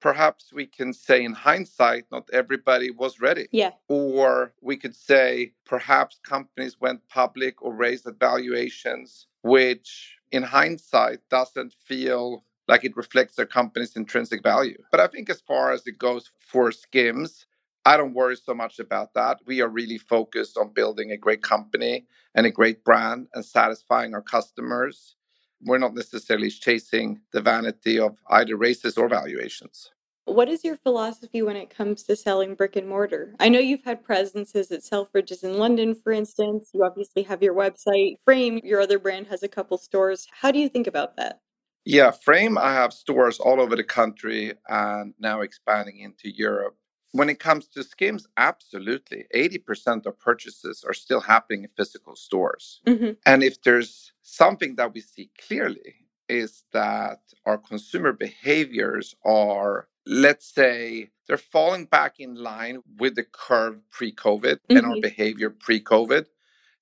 [0.00, 3.46] perhaps we can say in hindsight, not everybody was ready.
[3.52, 3.70] Yeah.
[3.88, 11.20] Or we could say perhaps companies went public or raised at valuations, which in hindsight
[11.30, 14.82] doesn't feel like it reflects their company's intrinsic value.
[14.90, 17.46] But I think as far as it goes for Skims,
[17.84, 19.38] I don't worry so much about that.
[19.46, 24.12] We are really focused on building a great company and a great brand and satisfying
[24.12, 25.14] our customers.
[25.62, 29.90] We're not necessarily chasing the vanity of either races or valuations.
[30.26, 33.34] What is your philosophy when it comes to selling brick and mortar?
[33.38, 36.70] I know you've had presences at Selfridges in London, for instance.
[36.74, 38.16] You obviously have your website.
[38.24, 40.26] Frame, your other brand, has a couple stores.
[40.32, 41.40] How do you think about that?
[41.84, 46.76] Yeah, Frame, I have stores all over the country and now expanding into Europe.
[47.16, 49.24] When it comes to Skims, absolutely.
[49.34, 52.80] 80% of purchases are still happening in physical stores.
[52.86, 53.12] Mm-hmm.
[53.24, 55.94] And if there's something that we see clearly,
[56.28, 63.24] is that our consumer behaviors are, let's say, they're falling back in line with the
[63.46, 65.02] curve pre COVID and our Mhm.
[65.08, 66.26] behavior pre COVID,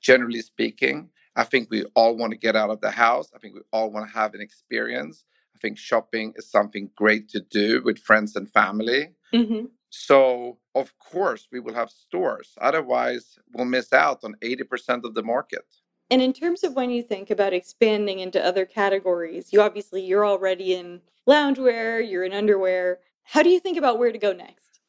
[0.01, 1.11] generally speaking.
[1.37, 3.29] I think we all want to get out of the house.
[3.35, 5.25] I think we all want to have an experience.
[5.55, 9.03] I think shopping is something great to do with friends and family.
[9.33, 9.65] Mm-hmm.
[9.97, 12.53] So, of course, we will have stores.
[12.61, 15.65] Otherwise, we'll miss out on 80% of the market.
[16.11, 20.27] And in terms of when you think about expanding into other categories, you obviously you're
[20.27, 22.99] already in loungewear, you're in underwear.
[23.23, 24.81] How do you think about where to go next?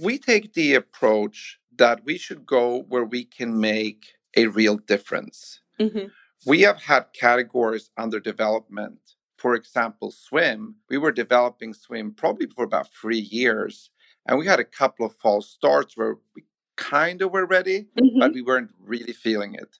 [0.00, 5.60] We take the approach that we should go where we can make a real difference.
[5.80, 6.06] Mm-hmm.
[6.46, 9.00] We have had categories under development.
[9.36, 10.76] For example, swim.
[10.88, 13.90] We were developing swim probably for about three years,
[14.26, 16.44] and we had a couple of false starts where we
[16.76, 18.20] kind of were ready, Mm-hmm.
[18.20, 19.78] but we weren't really feeling it.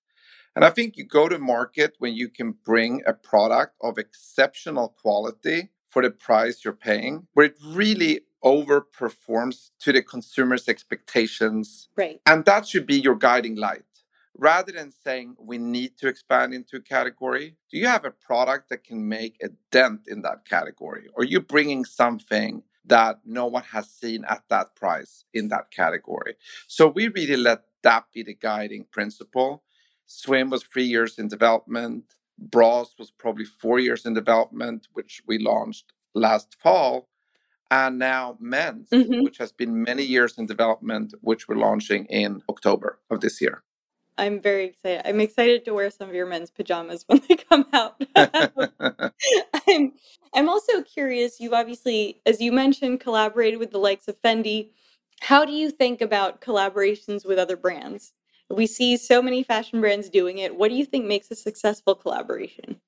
[0.57, 4.88] And I think you go to market when you can bring a product of exceptional
[5.00, 11.88] quality for the price you're paying, where it really overperforms to the consumer's expectations.
[11.96, 12.20] Right.
[12.26, 13.83] And that should be your guiding light.
[14.37, 18.68] Rather than saying we need to expand into a category, do you have a product
[18.70, 21.09] that can make a dent in that category?
[21.14, 25.70] Or are you bringing something that no one has seen at that price in that
[25.70, 26.36] category?
[26.68, 29.64] So we really let that be the guiding principle.
[30.06, 32.04] Swim was three years in development.
[32.38, 37.08] Bras was probably four years in development, which we launched last fall.
[37.70, 39.24] And now men's, Mhm.
[39.24, 43.64] which has been many years in development, which we're launching in October of this year.
[44.16, 45.03] I'm very excited.
[45.05, 48.00] I'm excited to wear some of your men's pajamas when they come out.
[49.68, 49.92] I'm
[50.35, 54.70] I'm also curious, you've obviously, as you mentioned, collaborated with the likes of Fendi.
[55.20, 58.12] How do you think about collaborations with other brands?
[58.50, 60.57] We see so many fashion brands doing it.
[60.57, 62.81] What do you think makes a successful collaboration?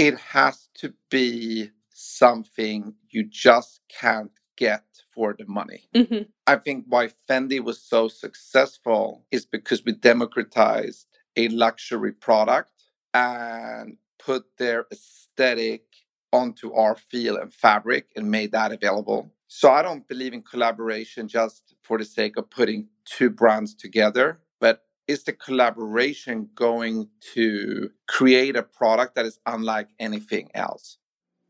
[0.00, 5.82] it has to be something you just can't get for the money.
[5.96, 12.72] hmm I think why Fendi was so successful is because we democratized a luxury product
[13.14, 15.84] and put their aesthetic
[16.32, 19.32] onto our feel and fabric and made that available.
[19.48, 24.40] So I don't believe in collaboration just for the sake of putting two brands together,
[24.60, 30.98] but is the collaboration going to create a product that is unlike anything else?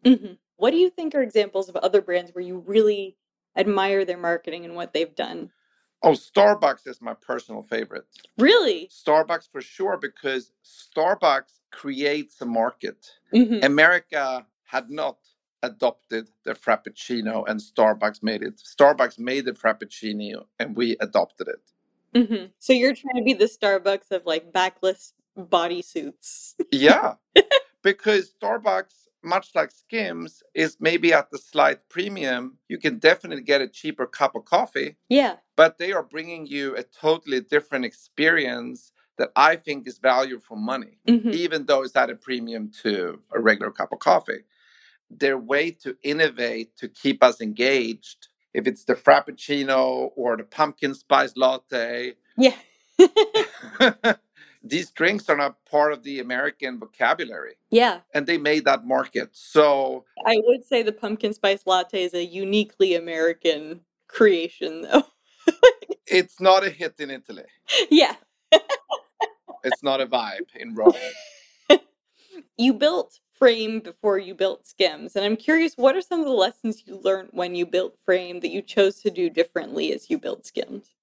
[0.05, 3.17] hmm What do you think are examples of other brands where you really
[3.57, 5.51] admire their marketing and what they've done?
[6.03, 8.05] Oh, Starbucks is my personal favorite.
[8.37, 8.91] Really?
[8.93, 13.07] Starbucks for sure, because Starbucks creates a market.
[13.33, 15.17] hmm America had not
[15.63, 18.59] adopted the Frappuccino, and Starbucks made it.
[18.59, 22.27] Starbucks made the Frappuccino, and we adopted it.
[22.29, 26.55] hmm So you're trying to be the Starbucks of like backless bodysuits.
[26.71, 27.15] Yeah,
[27.83, 32.59] because Starbucks, much like Skims, is maybe at the slight premium.
[32.69, 35.37] You can definitely get a cheaper cup of coffee, Yeah.
[35.57, 40.57] but they are bringing you a totally different experience that I think is value for
[40.57, 40.99] money.
[41.09, 44.45] hmm even though it's at a premium to a regular cup of coffee.
[45.11, 50.95] Their way to innovate to keep us engaged, if it's the Frappuccino or the pumpkin
[50.95, 52.57] spice latte, Yeah.
[54.63, 57.55] these drinks are not part of the American vocabulary.
[57.71, 58.01] yeah.
[58.15, 59.31] And they made that market.
[59.33, 65.05] So I would say the pumpkin spice latte is a uniquely American creation, though.
[66.07, 67.45] it's not a hit in Italy.
[67.91, 68.17] yeah.
[69.63, 70.95] It's not a vibe in Rome.
[72.57, 76.33] You built Frame before you built Skims, and I'm curious what are some of the
[76.33, 80.19] lessons you learned when you built Frame that you chose to do differently as you
[80.19, 80.95] built Skims?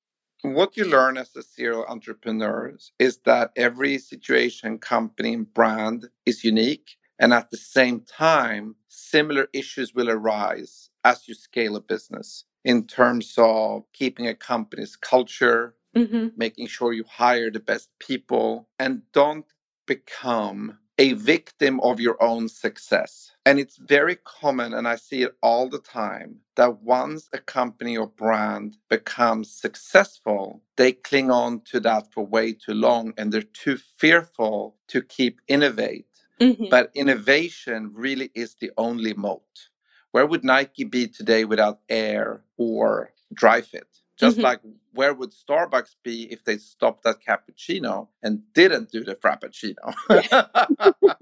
[0.44, 6.44] What you learn as a serial entrepreneur is that every situation, company, and brand is
[6.44, 6.98] unique.
[7.20, 12.88] And at the same time, similar issues will arise as you scale a business in
[12.88, 16.28] terms of keeping a company's culture, Mm-hmm.
[16.38, 19.46] making sure you hire the best people, and don't
[19.88, 23.32] become a victim of your own success.
[23.46, 27.96] And it's very common, and I see it all the time, that once a company
[27.96, 33.42] or brand becomes successful, they cling on to that for way too long and they're
[33.42, 36.08] too fearful to keep innovate.
[36.42, 36.66] Mm-hmm.
[36.70, 39.70] But innovation really is the only moat.
[40.12, 43.88] Where would Nike be today without Air or Dri-FIT?
[44.18, 44.44] Just Mhm.
[44.44, 44.62] like
[44.94, 49.94] where would Starbucks be if they stopped at cappuccino and didn't do the frappuccino?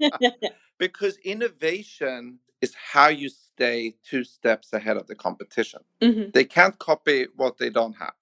[0.78, 5.80] because innovation is how you stay two steps ahead of the competition.
[6.02, 8.14] hmm They can't copy what they don't have.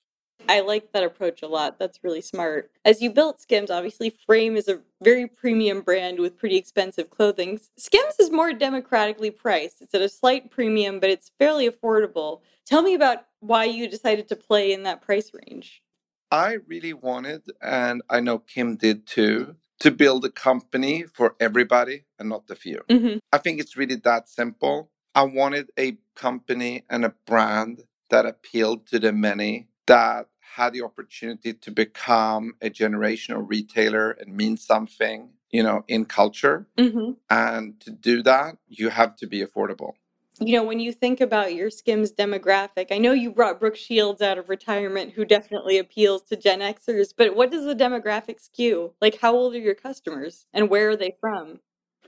[0.48, 1.78] I like that approach a lot.
[1.78, 2.70] That's really smart.
[2.85, 7.61] As you built Skims, obviously Frame is a very premium brand with pretty expensive clothing.
[7.76, 9.80] Skims is more democratically priced.
[9.80, 12.40] It's at a slight premium, but it's fairly affordable.
[12.66, 15.83] Tell me about why you decided to play in that price range.
[16.30, 22.05] I really wanted, and I know Kim did too, to build a company for everybody
[22.18, 22.82] and not the few.
[22.90, 24.90] hmm I think it's really that simple.
[25.14, 30.82] I wanted a company and a brand that appealed to the many, that had the
[30.82, 36.66] opportunity to become a generational retailer and mean something, you know, in culture.
[36.78, 39.94] hmm And to do that, you have to be affordable.
[40.40, 44.20] You know, when you think about your Skims demographic, I know you brought Brooke Shields
[44.22, 48.92] out of retirement, who definitely appeals to Gen Xers, but what does the demographic skew?
[49.00, 51.61] Like, how old are your customers and where are they from?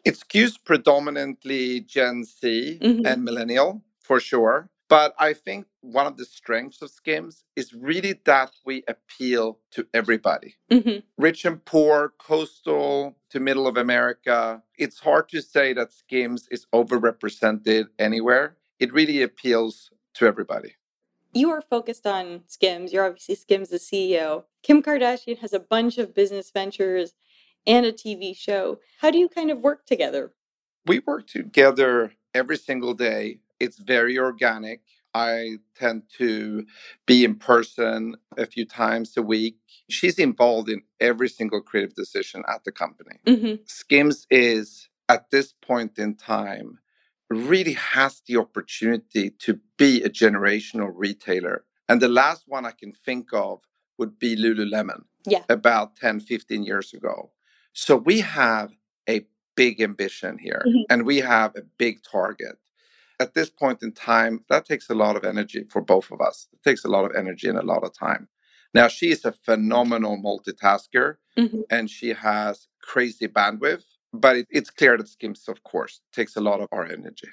[0.04, 3.06] It skews predominantly Gen Z Mhm.
[3.06, 4.68] and millennial for sure.
[4.88, 9.86] But I think one of the strengths of Skims is really that we appeal to
[9.92, 10.56] everybody.
[10.70, 14.62] hmm Rich and poor, coastal to middle of America.
[14.78, 18.56] It's hard to say that Skims is overrepresented anywhere.
[18.78, 20.74] It really appeals to everybody.
[21.32, 22.92] You are focused on Skims.
[22.92, 24.44] You're obviously Skims' the CEO.
[24.62, 27.14] Kim Kardashian has a bunch of business ventures
[27.66, 28.78] and a TV show.
[29.00, 30.32] How do you kind of work together?
[30.86, 33.40] We work together every single day.
[33.60, 34.80] It's very organic.
[35.14, 36.66] I tend to
[37.06, 39.56] be in person a few times a week.
[39.88, 43.16] She's involved in every single creative decision at the company.
[43.26, 46.78] hmm Skims is at this point in time
[47.30, 51.64] really has the opportunity to be a generational retailer.
[51.88, 53.60] And the last one I can think of
[53.98, 55.42] would be Lululemon Yeah.
[55.48, 57.32] about 10, 15 years ago.
[57.72, 58.70] So we have
[59.08, 59.26] a
[59.56, 60.84] big ambition here Mhm.
[60.90, 62.56] and we have a big target.
[63.20, 66.48] At this point in time, that takes a lot of energy for both of us.
[66.52, 68.28] It takes a lot of energy and a lot of time.
[68.74, 71.64] Now, she is a phenomenal multitasker Mhm.
[71.70, 76.40] and she has crazy bandwidth, but it, it's clear that Skims, of course, takes a
[76.42, 77.28] lot of our energy.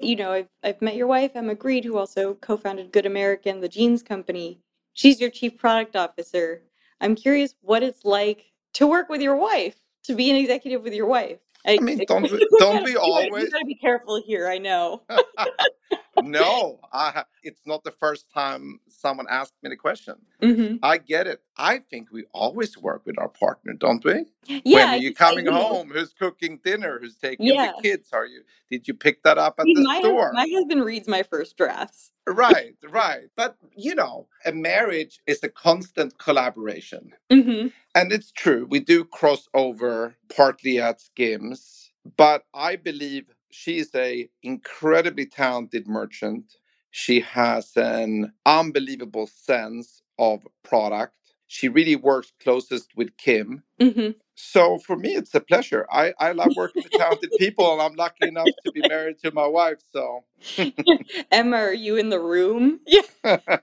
[0.00, 3.60] You know, I've, I've met your wife, Emma Grede, who also co founded Good American,
[3.60, 4.60] the jeans company.
[4.94, 6.62] She's your chief product officer.
[7.00, 10.94] I'm curious what it's like to work with your wife, to be an executive with
[10.94, 11.38] your wife.
[11.68, 13.44] I mean, don't we, don't we always?
[13.44, 15.02] You gotta be careful here, I know.
[16.22, 20.16] no, I, it's not the first time someone asked me the question.
[20.42, 21.42] hmm I get it.
[21.56, 24.26] I think we always work with our partner, don't we?
[24.46, 24.60] Yeah.
[24.64, 25.90] when are you coming home?
[25.90, 26.98] Who's cooking dinner?
[27.00, 27.72] Who's taking Yeah.
[27.76, 28.10] the kids?
[28.12, 28.42] Are you?
[28.70, 30.32] Did you pick that up at See, the my, store?
[30.34, 32.10] my husband reads my first drafts.
[32.28, 33.28] Right, right.
[33.36, 38.66] But you know, a marriage is a constant collaboration, hmm and it's true.
[38.70, 45.88] We do cross over partly at Skims, but I believe she is a incredibly talented
[45.88, 46.54] merchant.
[46.90, 51.14] She has an unbelievable sense of product.
[51.48, 53.64] She really works closest with Kim.
[53.80, 55.86] hmm So for me, it's a pleasure.
[55.92, 59.32] I, I love working with talented people, and I'm lucky enough to be married to
[59.32, 59.80] my wife.
[59.92, 60.24] So
[61.32, 62.80] Emma, are you in the room?
[62.86, 63.02] Yeah.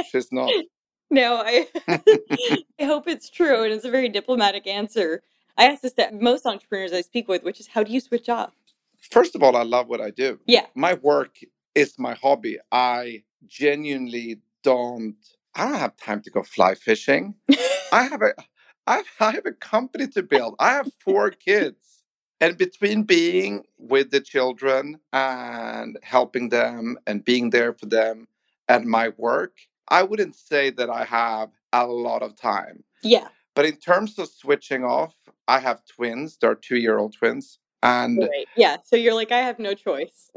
[0.00, 0.58] she's not.
[1.10, 1.68] No, I
[2.80, 5.22] I hope it's true, and it's a very diplomatic answer.
[5.58, 8.28] I ask this to most entrepreneurs I speak with, which is how do you switch
[8.28, 8.52] off?
[9.12, 10.40] First of all, I love what I do.
[10.46, 10.66] Yeah.
[10.74, 11.36] My work
[11.74, 12.58] is my hobby.
[12.72, 15.16] I genuinely don't.
[15.54, 17.34] I don't have time to go fly fishing.
[17.92, 18.32] I have a,
[18.86, 20.54] I I have a company to build.
[20.58, 22.04] I have four kids,
[22.40, 28.28] and between being with the children and helping them and being there for them
[28.66, 29.58] and my work,
[29.88, 32.84] I wouldn't say that I have a lot of time.
[33.02, 33.28] yeah.
[33.54, 35.14] But in terms of switching off,
[35.46, 36.38] I have twins.
[36.40, 38.46] They're two-year-old twins, and Right.
[38.56, 38.76] Yeah.
[38.84, 40.30] So you're like, I have no choice.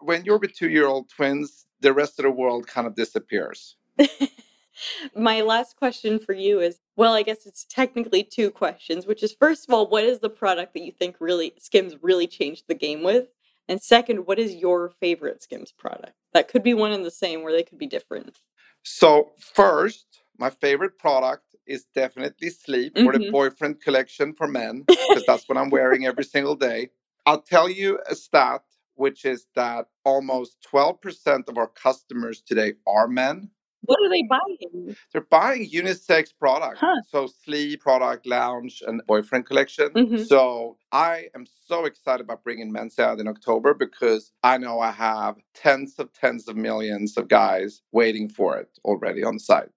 [0.00, 3.76] when you're with two-year-old twins, the rest of the world kind of disappears.
[5.16, 9.32] My last question for you is well, I guess it's technically two questions, which is
[9.32, 12.74] first of all, what is the product that you think really Skims really changed the
[12.74, 13.28] game with?
[13.68, 16.14] And second, what is your favorite Skims product?
[16.32, 18.38] That could be one and the same, where they could be different.
[18.82, 23.32] So first, my favorite product is definitely sleep or the Mhm.
[23.32, 26.90] boyfriend collection for men because that's what I'm wearing every single day.
[27.26, 28.62] I'll tell you a stat,
[28.96, 33.50] which is that almost 12% of our customers today are men.
[33.82, 34.96] What are they buying?
[35.12, 36.80] They're buying unisex products.
[36.80, 37.02] Huh.
[37.08, 39.90] So sleep, product, lounge, and boyfriend collection.
[39.94, 40.26] Mhm.
[40.26, 44.92] So I am so excited about bringing men's out in October because I know I
[44.92, 49.70] have tens of tens of millions of guys waiting for it already on the site.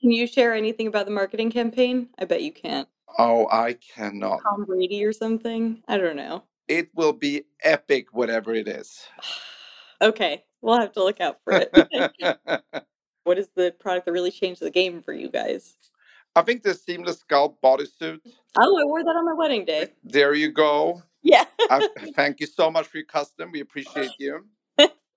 [0.00, 2.08] Can you share anything about the marketing campaign?
[2.18, 2.88] I bet you can't.
[3.18, 4.40] Oh, I cannot.
[4.42, 5.82] Tom Brady or something?
[5.88, 6.44] I don't know.
[6.68, 9.00] It will be epic, whatever it is.
[10.00, 11.72] Okay, we'll have to look out for it.
[13.24, 15.76] what is the product that really changed the game for you guys?
[16.36, 18.20] I think the seamless sculpt bodysuit.
[18.56, 19.88] Oh, I wore that on my wedding day.
[20.04, 21.02] There you go.
[21.22, 21.46] Yeah.
[21.68, 23.50] I, thank you so much for your custom.
[23.50, 24.46] We appreciate you.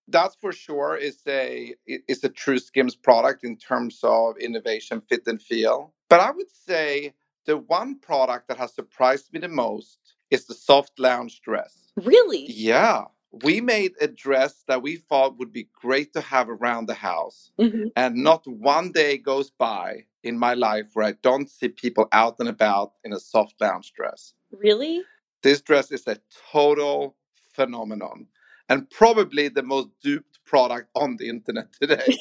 [0.07, 5.27] That's for sure is a is a true Skims product in terms of innovation, fit
[5.27, 5.93] and feel.
[6.09, 7.13] But I would say
[7.45, 9.99] the one product that has surprised me the most
[10.31, 11.91] is the soft lounge dress.
[11.97, 12.45] really?
[12.49, 13.05] Yeah,
[13.43, 17.51] we made a dress that we thought would be great to have around the house,
[17.59, 17.91] Mhm.
[17.95, 22.37] and not one day goes by in my life where I don't see people out
[22.39, 25.03] and about in a soft lounge dress Really?
[25.43, 26.17] this dress is a
[26.51, 27.15] total
[27.55, 28.27] phenomenon
[28.71, 32.15] and probably the most duped product on the internet today.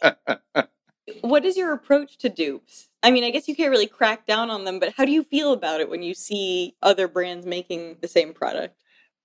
[1.20, 2.88] what is your approach to dupes?
[3.02, 5.22] I mean, I guess you can't really crack down on them, but how do you
[5.22, 8.74] feel about it when you see other brands making the same product?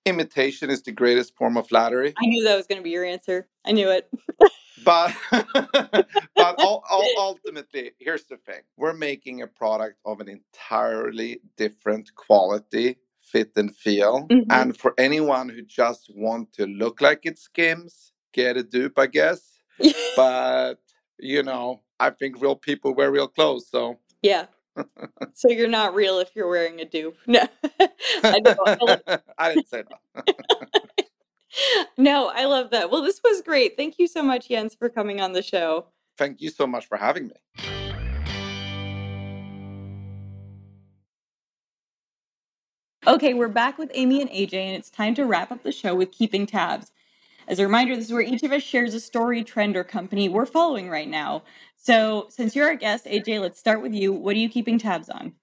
[0.05, 2.14] Imitation is the greatest form of flattery.
[2.22, 3.47] I knew that was going to be your answer.
[3.66, 4.10] I knew it.
[4.84, 6.60] but but
[7.18, 12.97] ultimately, here's the thing: we're making a product of an entirely different quality,
[13.32, 14.27] fit, and feel.
[14.27, 14.51] Mm-hmm.
[14.51, 19.07] And for anyone who just want to look like it skims, get a dupe, I
[19.07, 19.41] guess.
[20.15, 20.75] but
[21.19, 24.45] you know, I think real people wear real clothes, so yeah.
[25.34, 27.17] so you're not real if you're wearing a dupe.
[27.27, 27.47] No,
[28.23, 30.25] I, I didn't say that.
[31.97, 32.91] no, I love that.
[32.91, 33.75] Well, this was great.
[33.77, 35.88] Thank you so much, Jens, for coming on the show.
[36.17, 37.78] Thank you so much for having me.
[43.10, 45.95] Okay, we're back with Amy and AJ, and it's time to wrap up the show
[45.95, 46.91] with keeping tabs.
[47.47, 50.30] As a reminder, this is where each of us shares a story, trend, or company
[50.30, 51.41] we're following right now.
[51.76, 54.14] So, since you're our guest, AJ, let's start with you.
[54.14, 55.34] What are you keeping tabs on?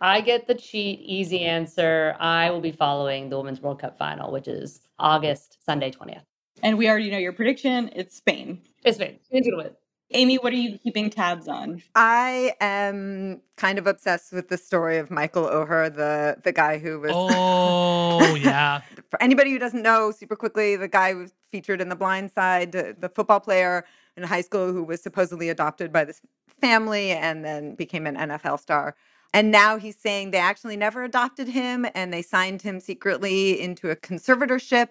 [0.00, 2.14] I get the cheat, easy answer.
[2.20, 6.22] I will be following the Women's World Cup final, which is August, Sunday, 20th.
[6.62, 7.90] And we already know your prediction.
[7.96, 8.60] It's Spain.
[8.84, 9.18] It's Spain.
[9.24, 9.76] Spain's going to win.
[10.12, 11.82] Amy, what are you keeping tabs on?
[11.94, 17.00] I am kind of obsessed with the story of Michael Oher, the the guy who
[17.00, 17.10] was.
[17.14, 18.82] Oh yeah.
[19.10, 22.30] For anybody who doesn't know, super quickly, the guy who was featured in The Blind
[22.32, 23.84] Side, uh, the football player
[24.16, 26.20] in high school who was supposedly adopted by this
[26.60, 28.94] family and then became an NFL star.
[29.34, 33.90] And now he's saying they actually never adopted him and they signed him secretly into
[33.90, 34.88] a conservatorship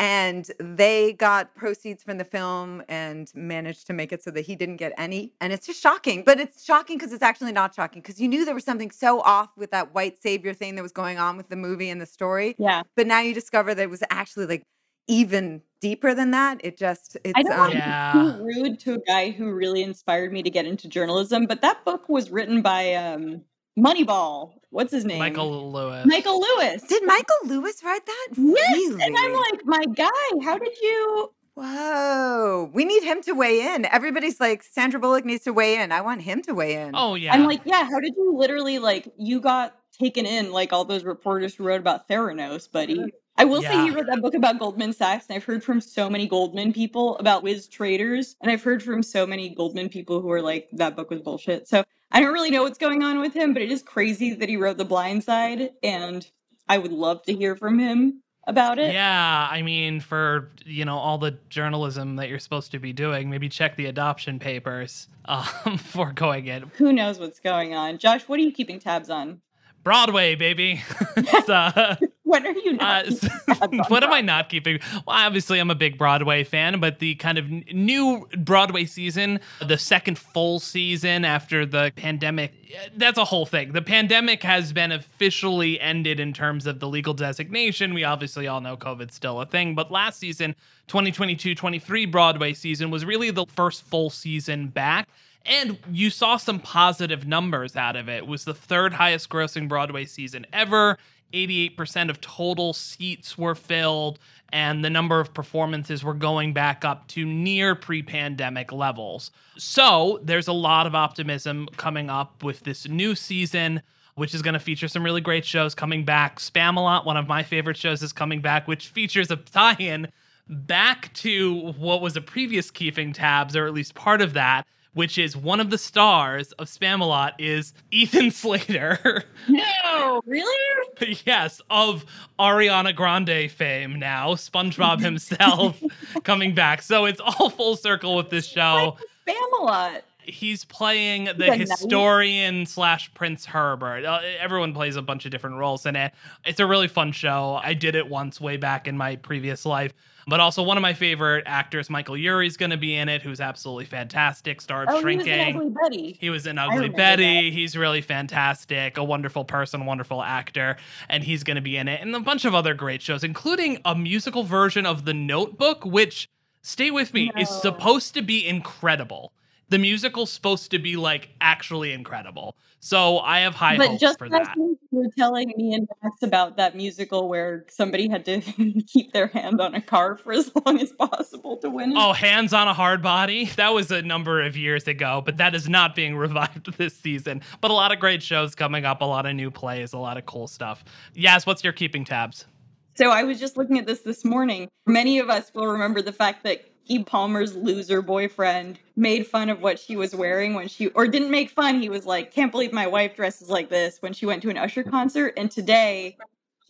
[0.00, 4.54] and they got proceeds from the film and managed to make it so that he
[4.54, 8.00] didn't get any and it's just shocking but it's shocking because it's actually not shocking
[8.00, 10.92] because you knew there was something so off with that white savior thing that was
[10.92, 13.90] going on with the movie and the story yeah but now you discover that it
[13.90, 14.62] was actually like
[15.08, 18.12] even deeper than that it just it's i don't um, want yeah.
[18.12, 21.46] to be too rude to a guy who really inspired me to get into journalism
[21.46, 23.42] but that book was written by um
[23.78, 24.52] Moneyball.
[24.70, 25.18] What's his name?
[25.18, 26.04] Michael Lewis.
[26.04, 26.82] Michael Lewis.
[26.82, 28.28] Did Michael Lewis write that?
[28.36, 28.74] Yes.
[28.74, 29.02] Really?
[29.02, 31.32] And I'm like, my guy, how did you?
[31.54, 32.70] Whoa.
[32.74, 33.86] We need him to weigh in.
[33.86, 35.90] Everybody's like, Sandra Bullock needs to weigh in.
[35.90, 36.92] I want him to weigh in.
[36.94, 37.32] Oh, yeah.
[37.32, 41.04] I'm like, yeah, how did you literally, like, you got taken in like all those
[41.04, 43.12] reporters who wrote about Theranos, buddy?
[43.38, 43.70] I will yeah.
[43.70, 46.72] say he wrote that book about Goldman Sachs, and I've heard from so many Goldman
[46.72, 50.68] people about Wiz traders, and I've heard from so many Goldman people who are like,
[50.72, 51.68] that book was bullshit.
[51.68, 54.48] So I don't really know what's going on with him, but it is crazy that
[54.48, 56.28] he wrote The Blind Side, and
[56.68, 58.92] I would love to hear from him about it.
[58.92, 63.30] Yeah, I mean, for you know all the journalism that you're supposed to be doing,
[63.30, 66.72] maybe check the adoption papers um, before going in.
[66.76, 67.98] Who knows what's going on?
[67.98, 69.42] Josh, what are you keeping tabs on?
[69.84, 70.82] Broadway, baby.
[71.48, 71.96] uh,
[72.28, 73.06] when are you not?
[73.08, 74.78] Uh, what am I not keeping?
[75.06, 79.78] Well, obviously, I'm a big Broadway fan, but the kind of new Broadway season, the
[79.78, 82.52] second full season after the pandemic,
[82.96, 83.72] that's a whole thing.
[83.72, 87.94] The pandemic has been officially ended in terms of the legal designation.
[87.94, 90.54] We obviously all know COVID's still a thing, but last season,
[90.88, 95.08] 2022 23 Broadway season, was really the first full season back
[95.46, 98.18] and you saw some positive numbers out of it.
[98.18, 100.98] it was the third highest grossing Broadway season ever
[101.32, 104.18] 88% of total seats were filled
[104.50, 109.30] and the number of performances were going back up to near pre-pandemic levels.
[109.56, 113.82] So there's a lot of optimism coming up with this new season
[114.14, 116.40] which is going to feature some really great shows coming back.
[116.40, 120.08] Spamalot one of my favorite shows is coming back which features a tie-in
[120.48, 124.66] back to what was a previous keeping tabs or at least part of that
[124.98, 129.22] which is one of the stars of Spamalot is Ethan Slater.
[129.46, 130.88] No, really?
[131.24, 132.04] yes, of
[132.36, 135.80] Ariana Grande fame now, SpongeBob himself
[136.24, 136.82] coming back.
[136.82, 138.96] So it's all full circle with this show.
[139.24, 144.04] Spamalot he's playing the historian slash Prince Herbert.
[144.04, 146.12] Uh, everyone plays a bunch of different roles in it.
[146.44, 147.58] It's a really fun show.
[147.62, 149.94] I did it once way back in my previous life.
[150.28, 153.22] But also one of my favorite actors, Michael Urie, is going to be in it,
[153.22, 154.60] who's absolutely fantastic.
[154.60, 155.26] Star of oh, Shrinking.
[155.26, 156.16] He was in Ugly Betty.
[156.20, 157.50] He was in Ugly Betty.
[157.50, 157.56] That.
[157.56, 160.76] He's really fantastic, a wonderful person, wonderful actor,
[161.08, 163.80] and he's going to be in it, and a bunch of other great shows, including
[163.86, 166.28] a musical version of The Notebook, which
[166.60, 167.40] stay with me no.
[167.40, 169.32] is supposed to be incredible
[169.68, 172.56] the musical's supposed to be like actually incredible.
[172.80, 174.54] So I have high but hopes just for that.
[174.56, 178.40] You were telling me and Max about that musical where somebody had to
[178.86, 181.98] keep their hand on a car for as long as possible to win it.
[181.98, 183.52] Oh, hands on a Hardbody.
[183.56, 187.42] That was a number of years ago, but that is not being revived this season.
[187.60, 190.16] But a lot of great shows coming up, a lot of new plays, a lot
[190.16, 190.84] of cool stuff.
[191.14, 192.46] Yes, what's your keeping tabs?
[192.94, 194.68] So I was just looking at this this morning.
[194.86, 199.60] Many of us will remember the fact that Keke Palmer's loser boyfriend made fun of
[199.60, 201.80] what she was wearing when she, or didn't make fun.
[201.80, 204.56] He was like, can't believe my wife dresses like this when she went to an
[204.58, 205.34] Usher concert.
[205.36, 206.16] And today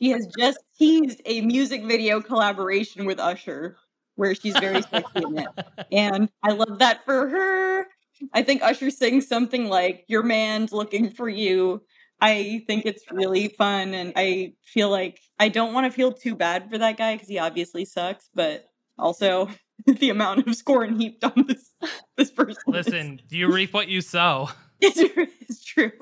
[0.00, 3.76] she has just teased a music video collaboration with Usher
[4.16, 5.48] where she's very sexy in it.
[5.92, 7.86] And I love that for her.
[8.32, 11.82] I think Usher sings something like, Your man's looking for you.
[12.20, 13.94] I think it's really fun.
[13.94, 17.28] And I feel like I don't want to feel too bad for that guy because
[17.28, 19.48] he obviously sucks, but also
[19.86, 21.70] the amount of scorn heaped on this
[22.16, 22.62] this person.
[22.68, 24.48] is- Listen, you reap what you sow.
[24.80, 25.92] it's true.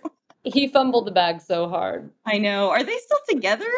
[0.45, 2.11] He fumbled the bag so hard.
[2.25, 2.71] I know.
[2.71, 3.71] Are they still together?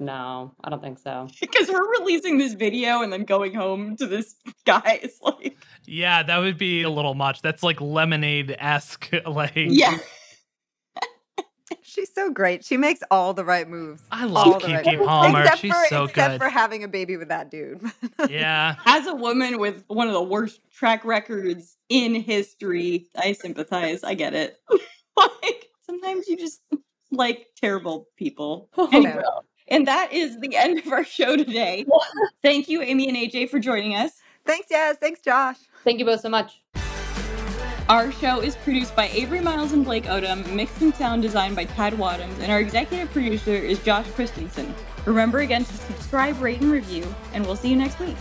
[0.00, 1.28] No, I don't think so.
[1.40, 6.22] Because her releasing this video and then going home to this guy is like, Yeah,
[6.22, 7.42] that would be a little much.
[7.42, 9.10] That's like lemonade esque.
[9.26, 9.98] Like, yeah.
[11.98, 12.64] She's so great.
[12.64, 14.02] She makes all the right moves.
[14.12, 15.04] I All love the right moves.
[15.04, 15.40] Palmer.
[15.40, 16.40] Except She's for, so except good.
[16.40, 17.80] for having a baby with that dude.
[18.28, 18.76] yeah.
[18.86, 24.04] As a woman with one of the worst track records in history, I sympathize.
[24.04, 24.60] I get it.
[25.16, 26.60] like sometimes you just
[27.10, 28.68] like terrible people.
[28.78, 29.22] Oh, anyway,
[29.66, 31.84] and that is the end of our show today.
[32.42, 34.12] Thank you, Amy and AJ, for joining us.
[34.46, 34.98] Thanks, Jazz.
[34.98, 35.58] Thanks, Josh.
[35.82, 36.62] Thank you both so much.
[37.88, 41.64] Our show is produced by Avery Miles and Blake Odom, mixed and sound designed by
[41.64, 44.74] Tad Wadhams, and our executive producer is Josh Christensen.
[45.06, 48.16] Remember again to subscribe, rate, and review, and we'll see you next week.